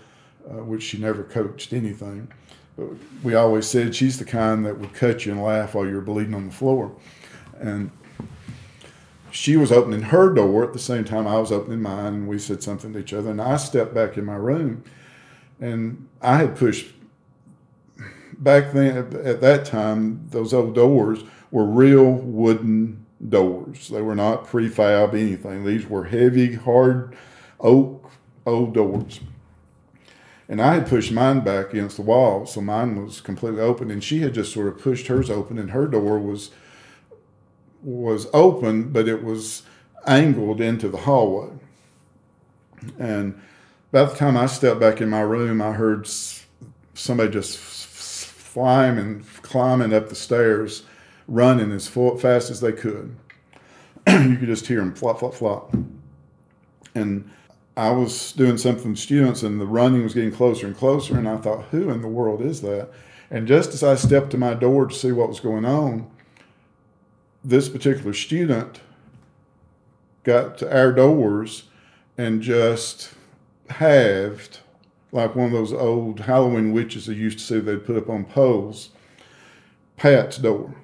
[0.49, 2.31] uh, which she never coached anything.
[2.75, 2.89] But
[3.23, 6.35] we always said she's the kind that would cut you and laugh while you're bleeding
[6.35, 6.91] on the floor,
[7.59, 7.91] and
[9.31, 12.39] she was opening her door at the same time I was opening mine, and we
[12.39, 13.31] said something to each other.
[13.31, 14.83] And I stepped back in my room,
[15.59, 16.93] and I had pushed
[18.39, 21.19] back then at that time, those old doors
[21.51, 23.89] were real wooden doors.
[23.89, 25.65] They were not prefab anything.
[25.65, 27.15] These were heavy, hard
[27.59, 28.11] oak
[28.45, 29.19] old doors.
[30.49, 34.01] And I had pushed mine back against the wall, so mine was completely open, and
[34.01, 36.51] she had just sort of pushed hers open, and her door was
[37.83, 39.63] was open, but it was
[40.05, 41.51] angled into the hallway.
[42.97, 43.39] And
[43.91, 46.07] by the time I stepped back in my room, I heard
[46.93, 47.59] somebody just
[48.53, 50.83] climbing, climbing up the stairs,
[51.27, 53.15] running as fast as they could.
[54.07, 55.75] you could just hear them flop, flop, flop.
[56.95, 57.29] And
[57.75, 61.17] I was doing something with students, and the running was getting closer and closer.
[61.17, 62.89] And I thought, who in the world is that?
[63.29, 66.09] And just as I stepped to my door to see what was going on,
[67.43, 68.81] this particular student
[70.23, 71.63] got to our doors
[72.17, 73.13] and just
[73.69, 74.59] halved
[75.11, 78.25] like one of those old Halloween witches they used to say they'd put up on
[78.25, 78.89] poles,
[79.95, 80.75] Pat's door.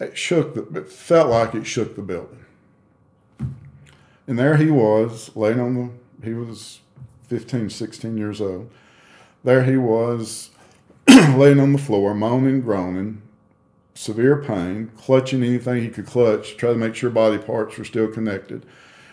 [0.00, 2.44] It shook the, it felt like it shook the building.
[4.26, 6.80] And there he was, laying on the, he was
[7.28, 8.70] 15, 16 years old.
[9.42, 10.50] There he was,
[11.08, 13.22] laying on the floor, moaning, groaning,
[13.94, 18.08] severe pain, clutching anything he could clutch, try to make sure body parts were still
[18.08, 18.66] connected.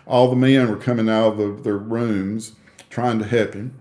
[0.08, 2.54] All the men were coming out of the, their rooms
[2.90, 3.74] trying to help him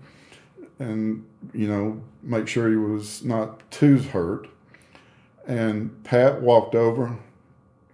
[0.79, 4.47] and, you know, make sure he was not too hurt.
[5.47, 7.17] And Pat walked over,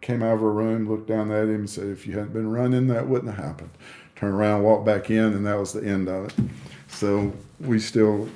[0.01, 2.51] came out of her room, looked down at him, and said, If you hadn't been
[2.51, 3.71] running, that wouldn't have happened.
[4.15, 6.33] Turned around, walked back in, and that was the end of it.
[6.87, 8.27] So we still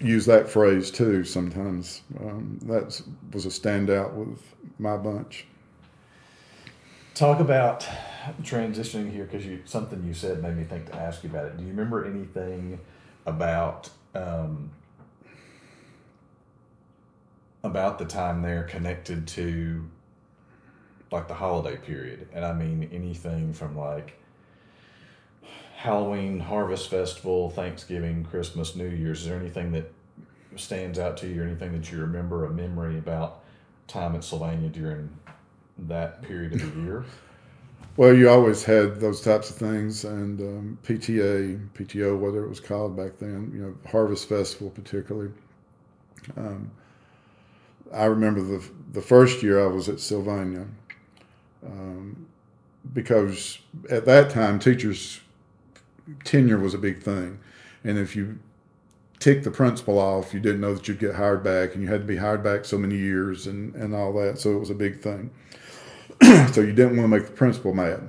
[0.00, 2.02] use that phrase too sometimes.
[2.20, 3.00] Um, that
[3.32, 4.40] was a standout with
[4.78, 5.46] my bunch.
[7.14, 7.86] Talk about
[8.42, 11.56] transitioning here because you something you said made me think to ask you about it.
[11.56, 12.78] Do you remember anything
[13.26, 14.70] about um,
[17.62, 19.88] about the time there connected to
[21.10, 22.28] like the holiday period?
[22.32, 24.18] And I mean anything from like
[25.76, 29.20] Halloween, Harvest Festival, Thanksgiving, Christmas, New Year's.
[29.20, 29.92] Is there anything that
[30.56, 33.44] stands out to you, or anything that you remember a memory about
[33.86, 35.08] time at Sylvania during
[35.78, 37.04] that period of the year?
[37.96, 42.60] Well, you always had those types of things, and um, PTA, PTO, whether it was
[42.60, 45.32] called back then, you know, Harvest Festival particularly.
[46.36, 46.70] Um,
[47.92, 48.62] I remember the
[48.92, 50.66] the first year I was at Sylvania,
[51.64, 52.26] um,
[52.92, 53.58] because
[53.90, 55.20] at that time teachers
[56.24, 57.38] tenure was a big thing,
[57.84, 58.38] and if you
[59.18, 62.00] tick the principal off, you didn't know that you'd get hired back, and you had
[62.02, 64.38] to be hired back so many years and and all that.
[64.38, 65.30] So it was a big thing.
[66.52, 68.08] so you didn't want to make the principal mad.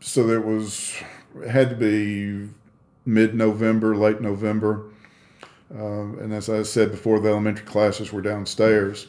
[0.00, 0.94] So there was
[1.48, 2.48] had to be
[3.04, 4.84] mid November, late November.
[5.74, 9.08] Um, and as I said before, the elementary classes were downstairs.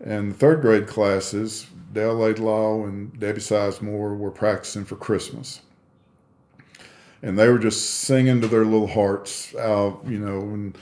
[0.00, 5.62] And the third grade classes, Dale Laidlaw and Debbie Sizemore were practicing for Christmas.
[7.22, 10.76] And they were just singing to their little hearts out, you know, and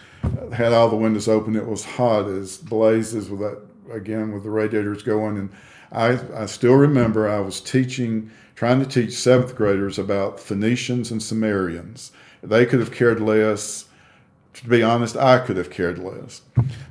[0.53, 1.55] had all the windows open.
[1.55, 3.61] It was hot as blazes with that,
[3.93, 5.39] again, with the radiators going.
[5.39, 5.51] And
[5.93, 11.23] I, I still remember I was teaching, trying to teach seventh graders about Phoenicians and
[11.23, 12.11] Sumerians.
[12.43, 13.85] They could have cared less
[14.55, 16.43] to be honest, I could have cared less.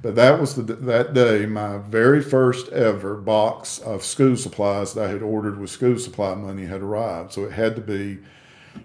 [0.01, 5.05] But that was the, that day my very first ever box of school supplies that
[5.05, 7.33] I had ordered with school supply money had arrived.
[7.33, 8.19] So it had to be,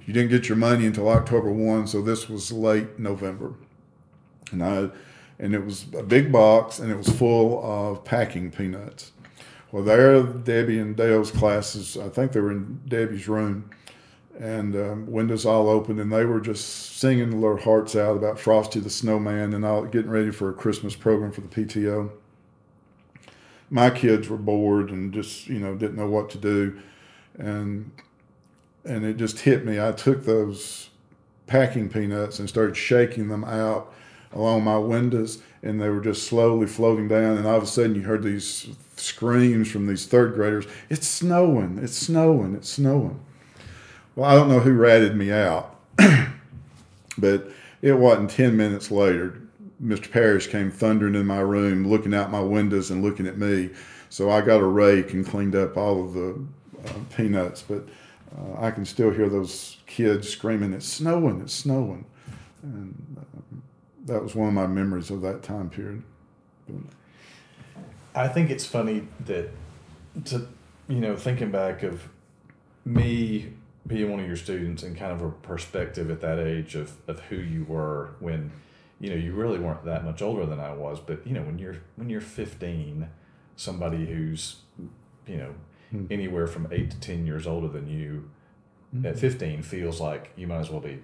[0.04, 3.54] you didn't get your money until October 1, so this was late November.
[4.52, 4.90] And I,
[5.38, 9.12] and it was a big box and it was full of packing peanuts.
[9.72, 13.70] Well, there, Debbie and Dale's classes, I think they were in Debbie's room
[14.38, 18.80] and um, windows all open, and they were just singing their hearts out about Frosty
[18.80, 22.10] the Snowman and all getting ready for a Christmas program for the PTO.
[23.70, 26.80] My kids were bored and just you know didn't know what to do,
[27.38, 27.90] and
[28.84, 29.80] and it just hit me.
[29.80, 30.90] I took those
[31.46, 33.92] packing peanuts and started shaking them out
[34.32, 37.38] along my windows, and they were just slowly floating down.
[37.38, 41.78] And all of a sudden, you heard these screams from these third graders: "It's snowing!
[41.82, 42.54] It's snowing!
[42.54, 43.20] It's snowing!"
[44.16, 45.78] Well, I don't know who ratted me out,
[47.18, 47.50] but
[47.82, 49.42] it wasn't 10 minutes later.
[49.84, 50.10] Mr.
[50.10, 53.68] Parrish came thundering in my room, looking out my windows and looking at me.
[54.08, 56.42] So I got a rake and cleaned up all of the
[56.86, 57.60] uh, peanuts.
[57.60, 57.86] But
[58.38, 62.06] uh, I can still hear those kids screaming, It's snowing, it's snowing.
[62.62, 63.56] And uh,
[64.06, 66.02] that was one of my memories of that time period.
[68.14, 69.50] I think it's funny that,
[70.24, 70.48] to,
[70.88, 72.08] you know, thinking back of
[72.86, 73.52] me
[73.86, 77.20] being one of your students and kind of a perspective at that age of, of
[77.20, 78.50] who you were when
[79.00, 81.58] you know you really weren't that much older than I was but you know when
[81.58, 83.08] you're when you're 15
[83.56, 84.56] somebody who's
[85.26, 85.54] you know
[85.92, 86.06] mm-hmm.
[86.10, 88.30] anywhere from 8 to 10 years older than you
[88.94, 89.06] mm-hmm.
[89.06, 91.02] at 15 feels like you might as well be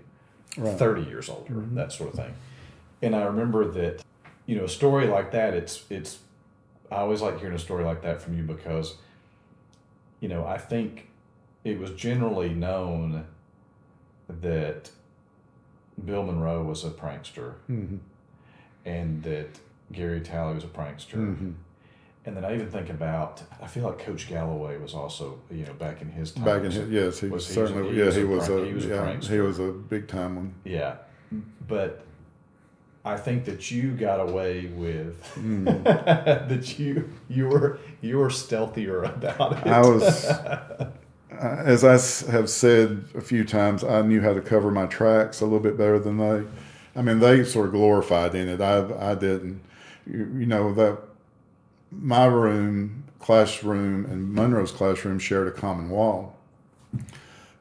[0.56, 0.78] right.
[0.78, 1.74] 30 years older mm-hmm.
[1.74, 2.34] that sort of thing
[3.02, 4.02] and I remember that
[4.46, 6.18] you know a story like that it's it's
[6.90, 8.96] I always like hearing a story like that from you because
[10.20, 11.08] you know I think
[11.64, 13.26] it was generally known
[14.28, 14.90] that
[16.04, 17.96] Bill Monroe was a prankster mm-hmm.
[18.84, 19.58] and that
[19.92, 21.16] Gary Talley was a prankster.
[21.16, 21.50] Mm-hmm.
[22.24, 25.72] And then I even think about, I feel like Coach Galloway was also, you know,
[25.72, 26.44] back in his time.
[26.44, 28.84] Back in his, yes, he was certainly, he was, yeah, he was, a, he was
[28.84, 29.30] a, yeah, prankster.
[29.30, 30.54] He was a big time one.
[30.64, 30.96] Yeah.
[31.66, 32.04] But
[33.04, 35.64] I think that you got away with mm.
[35.84, 39.66] that you you were you were stealthier about it.
[39.66, 40.24] I was
[41.42, 41.92] as I
[42.30, 45.76] have said a few times, I knew how to cover my tracks a little bit
[45.76, 46.44] better than they.
[46.94, 48.60] I mean, they sort of glorified in it.
[48.60, 49.60] I I didn't.
[50.06, 50.98] You, you know that
[51.90, 56.36] my room, classroom, and Monroe's classroom shared a common wall,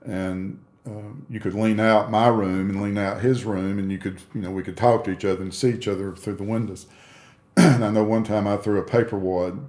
[0.04, 3.98] and um, you could lean out my room and lean out his room, and you
[3.98, 6.44] could you know we could talk to each other and see each other through the
[6.44, 6.88] windows.
[7.58, 9.60] and I know one time I threw a paper wad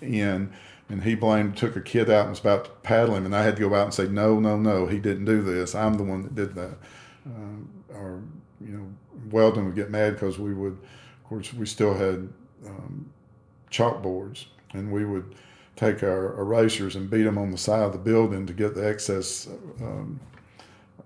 [0.00, 0.52] in
[0.88, 3.42] and he blamed took a kid out and was about to paddle him, and I
[3.42, 5.74] had to go out and say, no, no, no, he didn't do this.
[5.74, 6.76] I'm the one that did that.
[7.26, 8.22] Uh, or
[8.60, 8.86] you know,
[9.30, 12.28] Weldon would get mad because we would, of course, we still had
[12.66, 13.10] um,
[13.70, 15.34] chalkboards, and we would
[15.74, 18.86] take our erasers and beat them on the side of the building to get the
[18.86, 19.46] excess
[19.80, 20.18] um,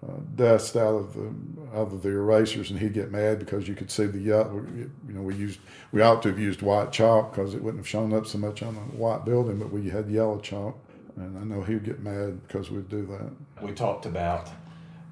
[0.07, 1.31] uh, dust out of the
[1.75, 4.65] out of the erasers, and he'd get mad because you could see the yellow.
[4.75, 5.61] You know, we used
[5.93, 8.63] we ought to have used white chalk because it wouldn't have shown up so much
[8.63, 10.79] on a white building, but we had yellow chalk,
[11.17, 13.65] and I know he'd get mad because we'd do that.
[13.65, 14.49] We talked about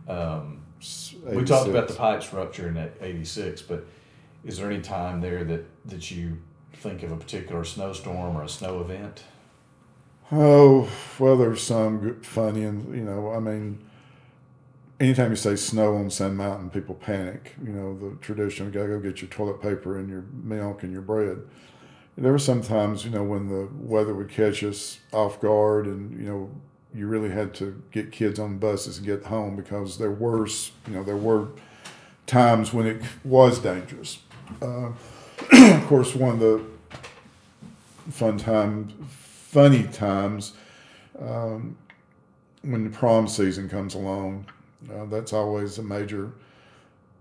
[0.09, 0.63] um,
[1.23, 3.87] we talked about the pipe rupture in '86, but
[4.43, 6.39] is there any time there that that you
[6.73, 9.23] think of a particular snowstorm or a snow event?
[10.33, 13.85] Oh well, there's some funny, and you know, I mean
[15.01, 17.55] anytime you say snow on Sand Mountain, people panic.
[17.63, 21.03] You know, the tradition, gotta go get your toilet paper and your milk and your
[21.03, 21.39] bread.
[22.17, 25.87] And there were some times, you know, when the weather would catch us off guard
[25.87, 26.51] and, you know,
[26.95, 30.95] you really had to get kids on buses and get home because there were, you
[30.95, 31.49] know, there were
[32.27, 34.21] times when it was dangerous.
[34.61, 34.91] Uh,
[35.53, 36.65] of course, one of the
[38.11, 40.55] fun times, funny times
[41.21, 41.77] um,
[42.63, 44.47] when the prom season comes along.
[44.93, 46.33] Uh, that's always a major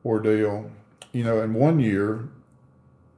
[0.06, 0.72] ordeal.
[1.12, 2.30] You know, in one year,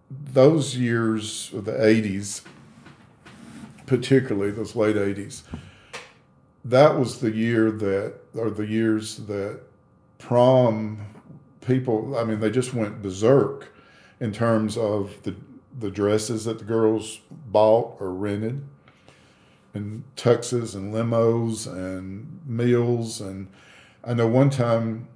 [0.09, 2.41] those years of the 80s,
[3.85, 5.43] particularly those late 80s,
[6.65, 9.61] that was the year that, or the years that
[10.17, 10.99] prom
[11.65, 13.73] people, I mean, they just went berserk
[14.19, 15.35] in terms of the,
[15.79, 18.63] the dresses that the girls bought or rented,
[19.73, 23.21] and tuxes and limos and meals.
[23.21, 23.47] And
[24.03, 25.07] I know one time,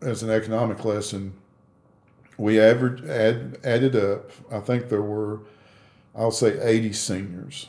[0.00, 1.34] as an economic lesson,
[2.36, 5.40] we average, add, added up, I think there were,
[6.14, 7.68] I'll say 80 seniors.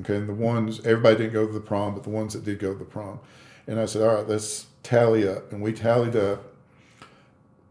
[0.00, 2.58] Okay, and the ones, everybody didn't go to the prom, but the ones that did
[2.58, 3.18] go to the prom.
[3.66, 5.50] And I said, all right, let's tally up.
[5.52, 6.52] And we tallied up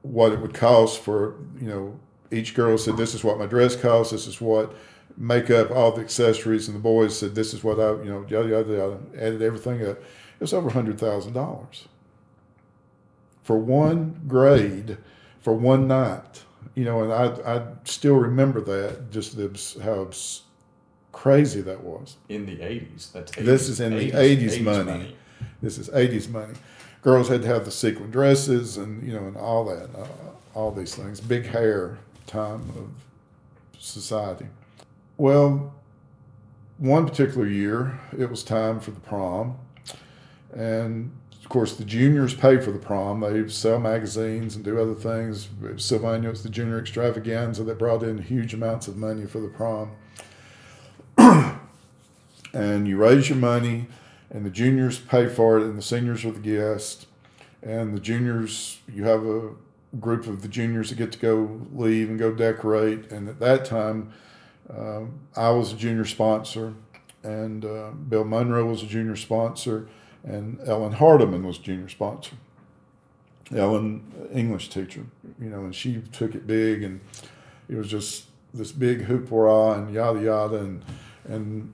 [0.01, 1.99] what it would cost for, you know,
[2.31, 4.75] each girl said, this is what my dress costs, this is what
[5.15, 6.67] makeup, all the accessories.
[6.67, 9.85] And the boys said, this is what I, you know, yada, yada, yada, added everything
[9.85, 9.97] up.
[9.99, 11.85] It was over $100,000
[13.45, 14.97] for one grade
[15.39, 16.43] for one night.
[16.73, 20.09] You know, and I, I still remember that, just the, how
[21.11, 22.17] crazy that was.
[22.27, 23.11] In the 80s.
[23.13, 24.91] That's 80s, this is in 80s, the 80s, 80s money.
[24.91, 25.15] money.
[25.61, 26.53] This is 80s money.
[27.03, 30.07] Girls had to have the sequin dresses and, you know, and all that, uh,
[30.55, 31.21] all these things.
[31.21, 32.89] Big hair time of
[33.79, 34.47] society.
[35.17, 35.71] Well,
[36.79, 39.59] one particular year, it was time for the prom.
[40.53, 41.11] And
[41.45, 43.19] of course, the juniors pay for the prom.
[43.19, 45.47] They sell magazines and do other things.
[45.77, 49.91] Sylvania was the junior extravaganza that brought in huge amounts of money for the prom.
[52.51, 53.85] and you raise your money,
[54.31, 57.05] and the juniors pay for it, and the seniors are the guests.
[57.61, 59.51] And the juniors, you have a
[59.99, 63.11] group of the juniors that get to go leave and go decorate.
[63.11, 64.11] And at that time,
[64.67, 65.01] uh,
[65.35, 66.73] I was a junior sponsor,
[67.21, 69.87] and uh, Bill Monroe was a junior sponsor
[70.25, 72.35] and Ellen Hardiman was junior sponsor.
[73.55, 74.03] Ellen,
[74.33, 75.05] English teacher,
[75.39, 76.99] you know, and she took it big, and
[77.69, 80.83] it was just this big hoopla and yada yada, and
[81.25, 81.73] and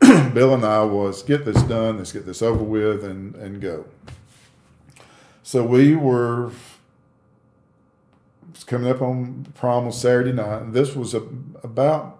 [0.34, 3.86] Bill and I was get this done, let's get this over with, and and go.
[5.42, 6.52] So we were
[8.66, 11.22] coming up on prom on Saturday night, and this was a,
[11.62, 12.19] about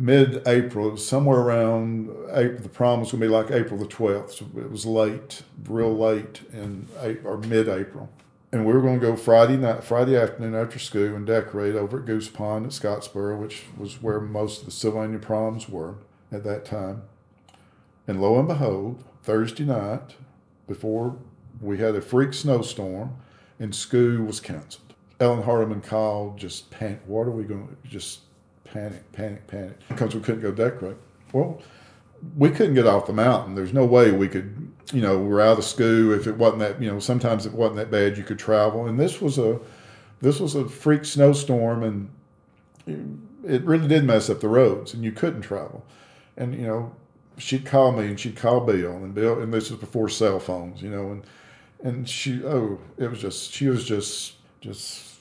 [0.00, 2.62] mid-April, somewhere around April.
[2.62, 5.94] The prom was going to be like April the twelfth, so it was late, real
[5.94, 6.88] late in
[7.22, 8.08] or mid-April,
[8.50, 12.00] and we were going to go Friday night, Friday afternoon after school and decorate over
[12.00, 15.96] at Goose Pond at Scottsboro, which was where most of the Sylvania proms were
[16.32, 17.02] at that time.
[18.08, 20.16] And lo and behold, Thursday night,
[20.66, 21.18] before
[21.60, 23.16] we had a freak snowstorm,
[23.58, 24.94] and school was canceled.
[25.20, 27.02] Ellen Hardiman called, just panic.
[27.04, 28.20] What are we going to just
[28.72, 30.96] panic, panic, panic, because we couldn't go decorate.
[31.32, 31.60] Well,
[32.36, 33.54] we couldn't get off the mountain.
[33.54, 36.12] There's no way we could, you know, we're out of school.
[36.12, 38.86] If it wasn't that, you know, sometimes it wasn't that bad, you could travel.
[38.86, 39.58] And this was a,
[40.20, 45.12] this was a freak snowstorm, and it really did mess up the roads, and you
[45.12, 45.84] couldn't travel.
[46.36, 46.94] And you know,
[47.38, 50.82] she'd call me, and she'd call Bill, and Bill, and this was before cell phones,
[50.82, 51.24] you know, and
[51.82, 55.14] and she, oh, it was just, she was just, just,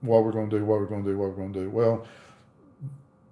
[0.00, 1.68] what we're going to do, what we're going to do, what we're going to do.
[1.68, 2.06] Well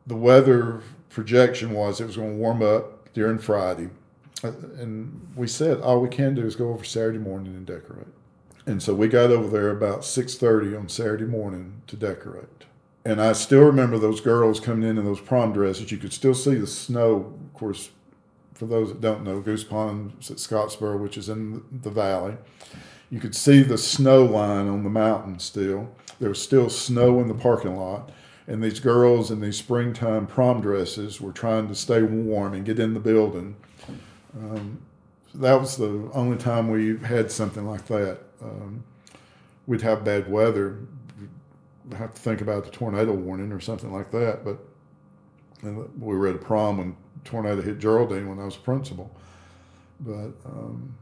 [0.07, 3.91] the weather projection was it was going to warm up during Friday.
[4.43, 4.49] Uh,
[4.79, 8.09] and we said all we can do is go over Saturday morning and decorate.
[8.67, 12.65] And so we got over there about 6:30 on Saturday morning to decorate.
[13.05, 15.91] And I still remember those girls coming in in those prom dresses.
[15.91, 17.35] You could still see the snow.
[17.53, 17.91] Of course,
[18.55, 22.37] for those that don't know, Goose Pond's at Scottsboro, which is in the valley.
[23.11, 25.91] You could see the snow line on the mountain still.
[26.21, 28.11] There was still snow in the parking lot
[28.47, 32.79] and these girls in these springtime prom dresses were trying to stay warm and get
[32.79, 33.57] in the building.
[34.37, 34.81] Um,
[35.35, 38.19] that was the only time we had something like that.
[38.43, 38.85] Um,
[39.67, 40.79] we'd have bad weather.
[41.89, 44.45] We'd have to think about the tornado warning or something like that.
[44.45, 44.59] But
[45.63, 49.15] we were at a prom when tornado hit Geraldine when I was principal.
[50.01, 50.95] But um,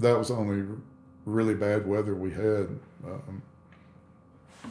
[0.00, 0.66] that was the only
[1.24, 2.68] really bad weather we had.
[3.04, 3.42] Um,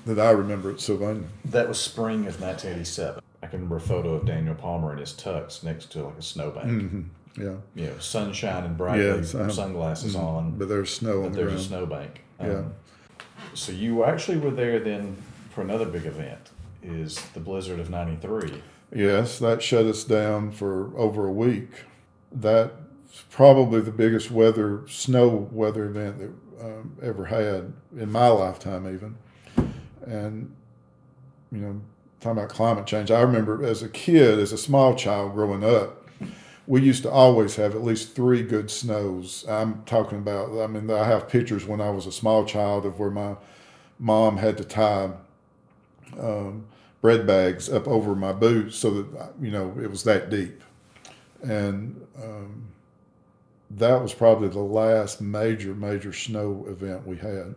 [0.06, 1.28] that I remember at Sylvania.
[1.46, 3.22] That was spring of 1987.
[3.42, 6.22] I can remember a photo of Daniel Palmer in his tux next to like a
[6.22, 6.68] snowbank.
[6.68, 7.02] Mm-hmm.
[7.42, 7.56] Yeah.
[7.76, 10.26] You know, sun shining brightly, yes, sunglasses mm-hmm.
[10.26, 10.58] on.
[10.58, 11.60] But there's snow but the there's ground.
[11.60, 12.22] a snowbank.
[12.40, 12.64] Um, yeah.
[13.54, 15.16] So you actually were there then
[15.52, 16.50] for another big event,
[16.84, 18.62] is the blizzard of '93.
[18.94, 21.70] Yes, that shut us down for over a week.
[22.32, 22.72] that's
[23.30, 29.18] probably the biggest weather snow weather event that um, ever had in my lifetime, even.
[30.10, 30.54] And
[31.52, 31.82] you know,
[32.20, 36.08] talking about climate change, I remember as a kid, as a small child growing up,
[36.68, 39.44] we used to always have at least three good snows.
[39.50, 43.00] I'm talking about, I mean, I have pictures when I was a small child of
[43.00, 43.36] where my
[43.98, 45.10] mom had to tie
[46.20, 46.68] um,
[47.02, 50.62] bread bags up over my boots so that, you know, it was that deep.
[51.42, 52.68] And um,
[53.72, 57.56] that was probably the last major, major snow event we had.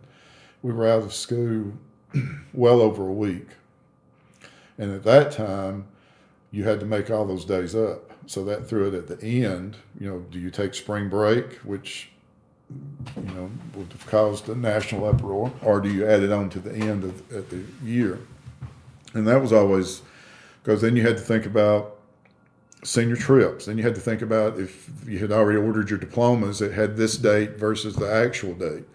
[0.63, 1.73] We were out of school
[2.53, 3.47] well over a week.
[4.77, 5.85] And at that time,
[6.51, 8.11] you had to make all those days up.
[8.25, 9.75] So that threw it at the end.
[9.99, 12.09] You know, do you take spring break, which
[13.17, 16.59] you know would have caused a national uproar, or do you add it on to
[16.59, 18.19] the end of at the year?
[19.13, 20.01] And that was always
[20.63, 21.97] because then you had to think about
[22.83, 23.65] senior trips.
[23.65, 26.95] Then you had to think about if you had already ordered your diplomas, it had
[26.95, 28.85] this date versus the actual date.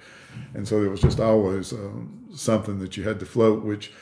[0.54, 3.92] And so it was just always um, something that you had to float, which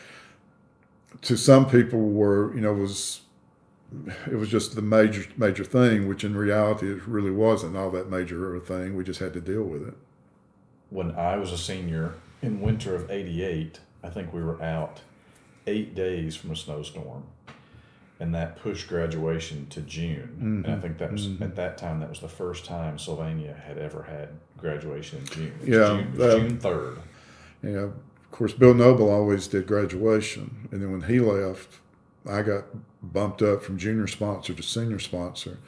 [1.22, 3.22] to some people were, you know, was
[4.26, 8.10] it was just the major major thing, which in reality it really wasn't all that
[8.10, 8.96] major of a thing.
[8.96, 9.94] We just had to deal with it.
[10.90, 15.00] When I was a senior in winter of '88, I think we were out
[15.66, 17.24] eight days from a snowstorm,
[18.20, 20.36] and that pushed graduation to June.
[20.36, 20.64] Mm-hmm.
[20.64, 21.42] And I think that was mm-hmm.
[21.42, 25.58] at that time that was the first time Sylvania had ever had graduation in June.
[25.64, 26.98] yeah, June, June third.
[27.62, 27.88] Yeah,
[28.30, 31.80] of course, Bill Noble always did graduation, and then when he left,
[32.28, 32.64] I got
[33.02, 35.58] bumped up from junior sponsor to senior sponsor,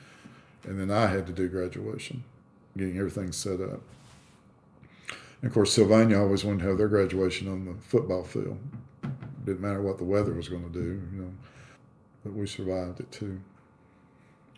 [0.64, 2.24] and then I had to do graduation,
[2.76, 3.80] getting everything set up.
[5.40, 8.59] And of course, Sylvania always wanted to have their graduation on the football field.
[9.44, 11.32] Didn't matter what the weather was going to do, you know.
[12.24, 13.40] But we survived it too.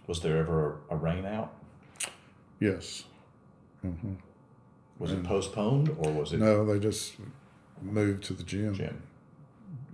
[0.06, 1.52] Was there ever a, rain out?
[2.58, 3.04] Yes.
[3.84, 4.14] Mm-hmm.
[4.98, 6.40] Was and it postponed or was it?
[6.40, 7.14] No, they just
[7.82, 8.74] moved to the gym.
[8.74, 9.02] Gym.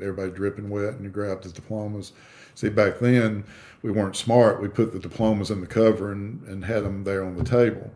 [0.00, 2.12] Everybody dripping wet, and you grabbed the diplomas.
[2.54, 3.44] See, back then
[3.82, 4.60] we weren't smart.
[4.60, 7.90] We put the diplomas in the cover and, and had them there on the table.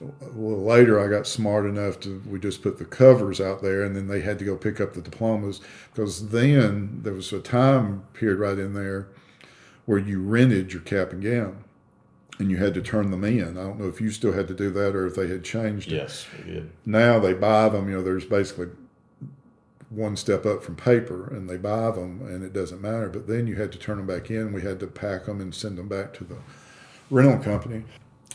[0.00, 3.96] Well, later I got smart enough to we just put the covers out there, and
[3.96, 5.60] then they had to go pick up the diplomas
[5.92, 9.08] because then there was a time period right in there
[9.86, 11.64] where you rented your cap and gown,
[12.38, 13.58] and you had to turn them in.
[13.58, 15.90] I don't know if you still had to do that or if they had changed
[15.90, 15.96] it.
[15.96, 16.70] Yes, we did.
[16.86, 17.88] Now they buy them.
[17.88, 18.68] You know, there's basically
[19.90, 23.08] one step up from paper and they buy them and it doesn't matter.
[23.08, 24.52] But then you had to turn them back in.
[24.52, 26.36] We had to pack them and send them back to the
[27.10, 27.84] rental company.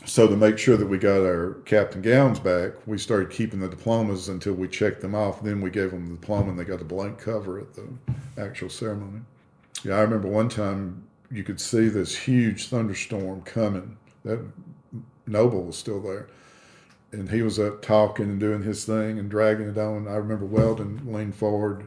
[0.06, 3.68] So to make sure that we got our captain gowns back, we started keeping the
[3.68, 5.42] diplomas until we checked them off.
[5.42, 7.88] Then we gave them the diploma and they got a blank cover at the
[8.36, 9.20] actual ceremony.
[9.84, 13.96] Yeah, I remember one time you could see this huge thunderstorm coming.
[14.24, 14.40] That
[15.26, 16.28] Noble was still there
[17.14, 20.08] and he was up talking and doing his thing and dragging it on.
[20.08, 21.86] I remember Weldon leaned forward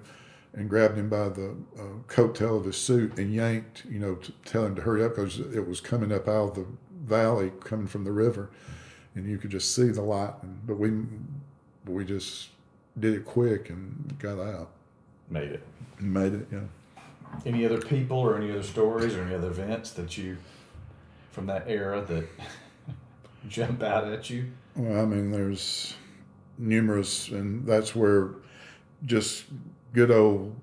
[0.54, 4.16] and grabbed him by the uh, coat tail of his suit and yanked, you know,
[4.16, 6.66] to tell him to hurry up because it was coming up out of the
[7.04, 8.50] valley, coming from the river,
[9.16, 10.34] and you could just see the light.
[10.66, 10.92] But we
[11.86, 12.50] we just
[13.00, 14.72] did it quick and got out.
[15.30, 15.64] Made it.
[16.00, 16.48] Made it.
[16.52, 16.60] Yeah.
[17.46, 20.38] Any other people or any other stories or any other events that you
[21.32, 22.28] from that era that
[23.48, 24.52] jump out at you?
[24.78, 25.96] Well, I mean, there's
[26.60, 28.30] numerous, and that's where
[29.06, 29.46] just
[29.94, 30.56] good old,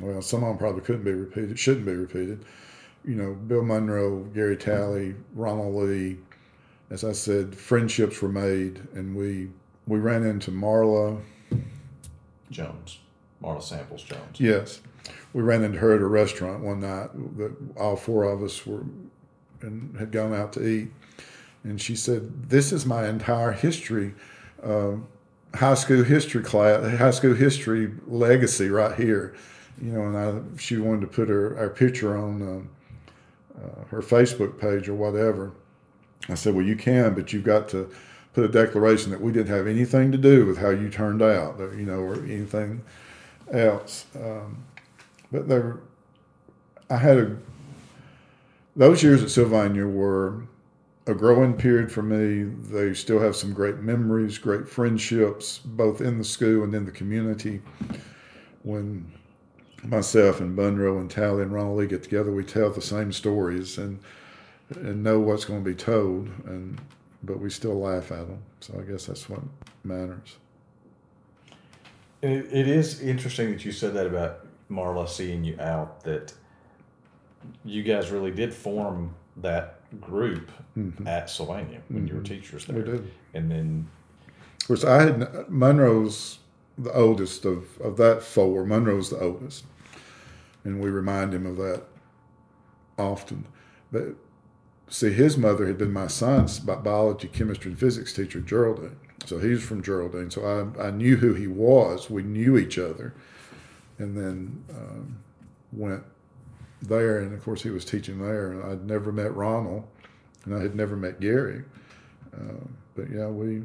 [0.00, 2.44] well, some of them probably couldn't be repeated, shouldn't be repeated.
[3.04, 6.16] You know, Bill Monroe, Gary Talley, Ronald Lee.
[6.90, 9.50] As I said, friendships were made, and we
[9.86, 11.20] we ran into Marla
[12.50, 12.98] Jones,
[13.42, 14.40] Marla Samples Jones.
[14.40, 14.80] Yes,
[15.34, 17.10] we ran into her at a restaurant one night.
[17.36, 18.84] That all four of us were
[19.60, 20.88] and had gone out to eat,
[21.70, 24.14] and she said, "This is my entire history,
[24.62, 24.92] uh,
[25.54, 29.34] high school history class, high school history legacy right here."
[29.80, 34.02] You know, and I, she wanted to put her our picture on uh, uh, her
[34.02, 35.52] Facebook page or whatever.
[36.28, 37.90] I said, "Well, you can, but you've got to."
[38.34, 41.58] Put a declaration that we didn't have anything to do with how you turned out,
[41.58, 42.84] you know, or anything
[43.50, 44.04] else.
[44.14, 44.64] Um,
[45.32, 45.78] but there,
[46.88, 47.36] I had a
[48.78, 50.42] those years at Sylvania were
[51.08, 52.42] a growing period for me.
[52.44, 56.92] They still have some great memories, great friendships, both in the school and in the
[56.92, 57.62] community.
[58.62, 59.10] When
[59.82, 63.78] myself and Monroe and Talley and Ronald Lee get together, we tell the same stories
[63.78, 63.98] and
[64.70, 66.78] and know what's going to be told, and
[67.22, 68.42] but we still laugh at them.
[68.60, 69.40] So I guess that's what
[69.82, 70.36] matters.
[72.20, 76.04] It, it is interesting that you said that about Marla seeing you out.
[76.04, 76.34] That
[77.64, 80.50] you guys really did form that group
[81.06, 82.76] at Sylvania when you were teachers there.
[82.76, 82.92] Mm-hmm.
[82.92, 83.10] We did.
[83.34, 83.88] And then
[84.60, 86.38] Of course, I had Monroe's
[86.76, 88.64] the oldest of, of that four.
[88.64, 89.64] Monroe's the oldest,
[90.64, 91.84] and we remind him of that
[92.96, 93.46] often.
[93.90, 94.14] But
[94.88, 98.96] see, his mother had been my science, biology, chemistry, and physics teacher, Geraldine.
[99.24, 100.30] So he's from Geraldine.
[100.30, 102.08] So I, I knew who he was.
[102.08, 103.14] We knew each other,
[103.98, 105.18] and then um,
[105.72, 106.04] went
[106.82, 107.18] there.
[107.18, 108.52] And of course, he was teaching there.
[108.52, 109.84] And I'd never met Ronald,
[110.44, 111.64] and I had never met Gary.
[112.34, 113.62] Um, but yeah, we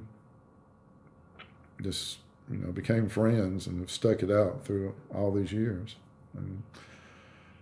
[1.81, 2.19] just
[2.49, 5.95] you know became friends and have stuck it out through all these years.
[6.35, 6.63] And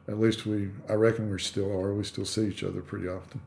[0.07, 1.93] at least we, I reckon we still are.
[1.93, 3.41] We still see each other pretty often.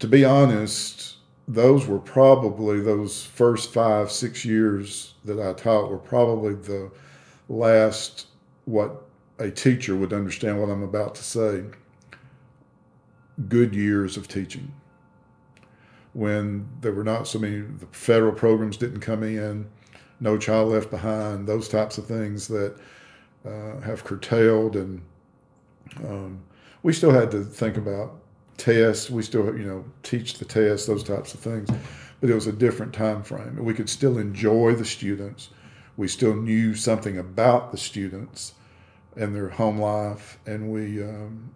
[0.00, 1.16] To be honest,
[1.46, 6.90] those were probably those first five, six years that I taught were probably the
[7.48, 8.26] last
[8.64, 9.04] what
[9.38, 11.64] a teacher would understand what I'm about to say.
[13.48, 14.74] Good years of teaching.
[16.12, 19.68] When there were not so many the federal programs didn't come in
[20.22, 22.76] no child left behind those types of things that
[23.44, 25.02] uh, have curtailed and
[26.04, 26.40] um,
[26.84, 28.20] we still had to think about
[28.56, 29.10] tests.
[29.10, 31.68] We still you know teach the tests those types of things.
[32.20, 33.56] But it was a different time frame.
[33.56, 35.50] We could still enjoy the students.
[35.96, 38.54] We still knew something about the students
[39.16, 41.50] and their home life and we um,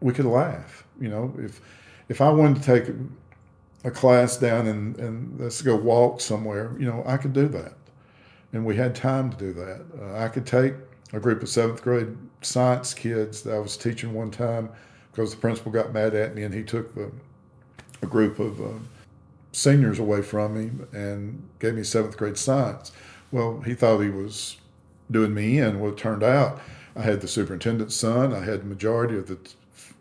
[0.00, 1.60] we could laugh you know if
[2.10, 2.94] if I wanted to take
[3.84, 7.74] a class down and, and let's go walk somewhere, you know, I could do that.
[8.52, 9.84] And we had time to do that.
[9.98, 10.74] Uh, I could take
[11.12, 14.70] a group of seventh grade science kids that I was teaching one time
[15.10, 17.10] because the principal got mad at me and he took the,
[18.02, 18.78] a group of uh,
[19.52, 22.92] seniors away from me and gave me seventh grade science.
[23.30, 24.56] Well, he thought he was
[25.10, 25.80] doing me in.
[25.80, 26.60] Well, it turned out
[26.96, 29.38] I had the superintendent's son, I had the majority of the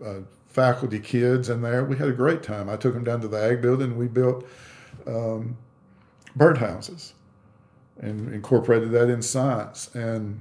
[0.04, 1.86] uh, faculty kids in there.
[1.86, 2.70] We had a great time.
[2.70, 3.98] I took them down to the ag building.
[3.98, 4.46] We built
[5.06, 5.58] um,
[6.38, 7.14] birdhouses
[8.00, 9.94] and incorporated that in science.
[9.94, 10.40] And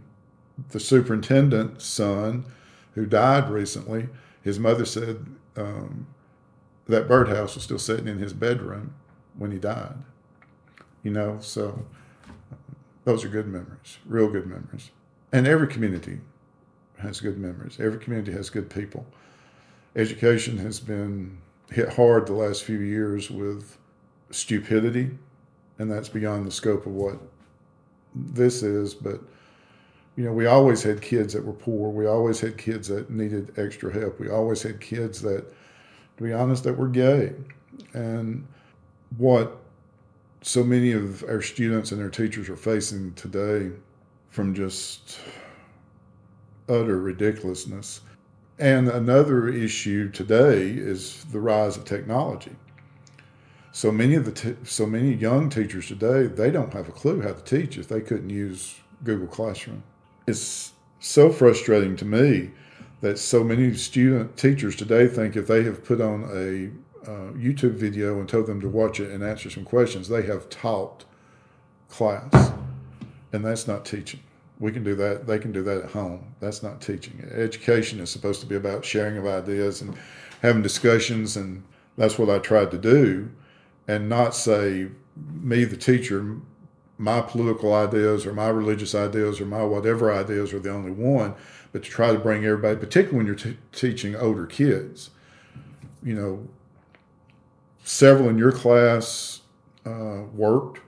[0.70, 2.45] the superintendent's son,
[2.95, 4.09] who died recently,
[4.43, 5.24] his mother said
[5.57, 6.07] um,
[6.86, 8.95] that birdhouse was still sitting in his bedroom
[9.36, 9.95] when he died.
[11.03, 11.85] You know, so
[13.09, 14.90] those are good memories, real good memories.
[15.32, 16.20] And every community
[16.98, 17.78] has good memories.
[17.80, 19.06] Every community has good people
[19.98, 21.39] education has been
[21.70, 23.76] hit hard the last few years with
[24.30, 25.10] stupidity,
[25.78, 27.18] and that's beyond the scope of what
[28.14, 28.94] this is.
[28.94, 29.20] But
[30.16, 31.90] you know, we always had kids that were poor.
[31.90, 34.18] We always had kids that needed extra help.
[34.18, 35.44] We always had kids that,
[36.16, 37.35] to be honest, that were gay.
[37.93, 38.47] And
[39.16, 39.60] what
[40.43, 43.70] so many of our students and our teachers are facing today
[44.31, 45.19] from just
[46.69, 48.02] utter ridiculousness
[48.59, 52.56] and another issue today is the rise of technology.
[53.70, 57.23] So many of the t- so many young teachers today they don't have a clue
[57.23, 59.85] how to teach if they couldn't use Google Classroom.
[60.27, 62.51] It's so frustrating to me
[63.01, 66.70] that so many student teachers today think if they have put on a
[67.07, 70.49] uh, YouTube video and told them to watch it and answer some questions, they have
[70.49, 71.05] taught
[71.89, 72.53] class,
[73.33, 74.20] and that's not teaching.
[74.59, 75.27] We can do that.
[75.27, 76.35] They can do that at home.
[76.41, 77.29] That's not teaching.
[77.33, 79.97] Education is supposed to be about sharing of ideas and
[80.43, 81.62] having discussions, and
[81.97, 83.31] that's what I tried to do,
[83.87, 86.37] and not say me, the teacher,
[86.97, 91.35] my political ideas or my religious ideas or my whatever ideas are the only one,
[91.73, 95.11] but to try to bring everybody, particularly when you're t- teaching older kids.
[96.03, 96.49] You know,
[97.89, 99.40] several in your class
[99.86, 100.81] uh, worked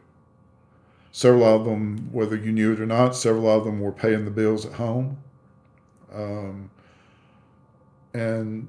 [1.12, 4.30] several of them, whether you knew it or not, several of them were paying the
[4.30, 5.18] bills at home.
[6.12, 6.70] Um,
[8.12, 8.68] and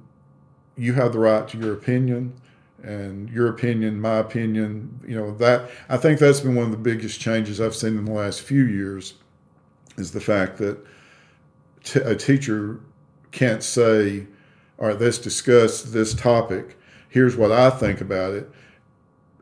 [0.78, 2.34] you have the right to your opinion,
[2.82, 6.78] and your opinion, my opinion, you know, that I think that's been one of the
[6.78, 9.16] biggest changes I've seen in the last few years
[9.98, 10.78] is the fact that
[11.84, 12.80] t- a teacher
[13.32, 14.26] can't say,
[14.80, 16.78] all right, let's discuss this topic.
[17.12, 18.50] Here's what I think about it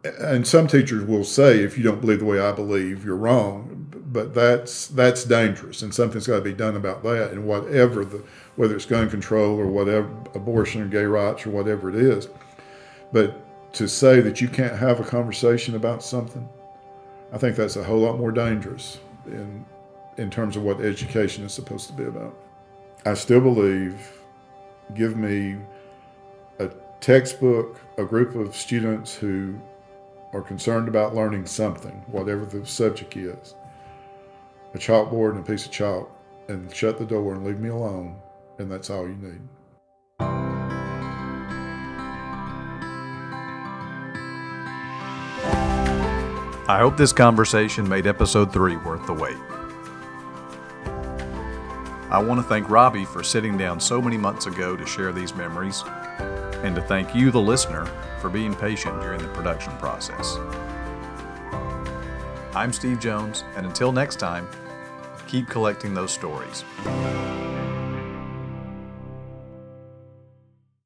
[0.04, 3.88] and some teachers will say if you don't believe the way I believe, you're wrong.
[4.12, 7.32] But that's that's dangerous, and something's got to be done about that.
[7.32, 8.24] And whatever the
[8.56, 12.28] whether it's gun control or whatever abortion or gay rights or whatever it is,
[13.12, 16.48] but to say that you can't have a conversation about something,
[17.32, 19.64] I think that's a whole lot more dangerous in
[20.18, 22.36] in terms of what education is supposed to be about.
[23.06, 24.12] I still believe,
[24.96, 25.58] give me
[27.00, 29.60] textbook a group of students who
[30.34, 33.56] are concerned about learning something, whatever the subject is,
[34.74, 36.12] a chalkboard and a piece of chalk,
[36.48, 38.16] and shut the door and leave me alone,
[38.58, 39.42] and that's all you need.
[46.68, 49.38] I hope this conversation made episode 3 worth the wait.
[52.12, 55.34] I want to thank Robbie for sitting down so many months ago to share these
[55.34, 55.84] memories
[56.64, 57.86] and to thank you, the listener,
[58.20, 60.38] for being patient during the production process.
[62.56, 64.48] I'm Steve Jones, and until next time,
[65.28, 66.66] keep collecting those stories.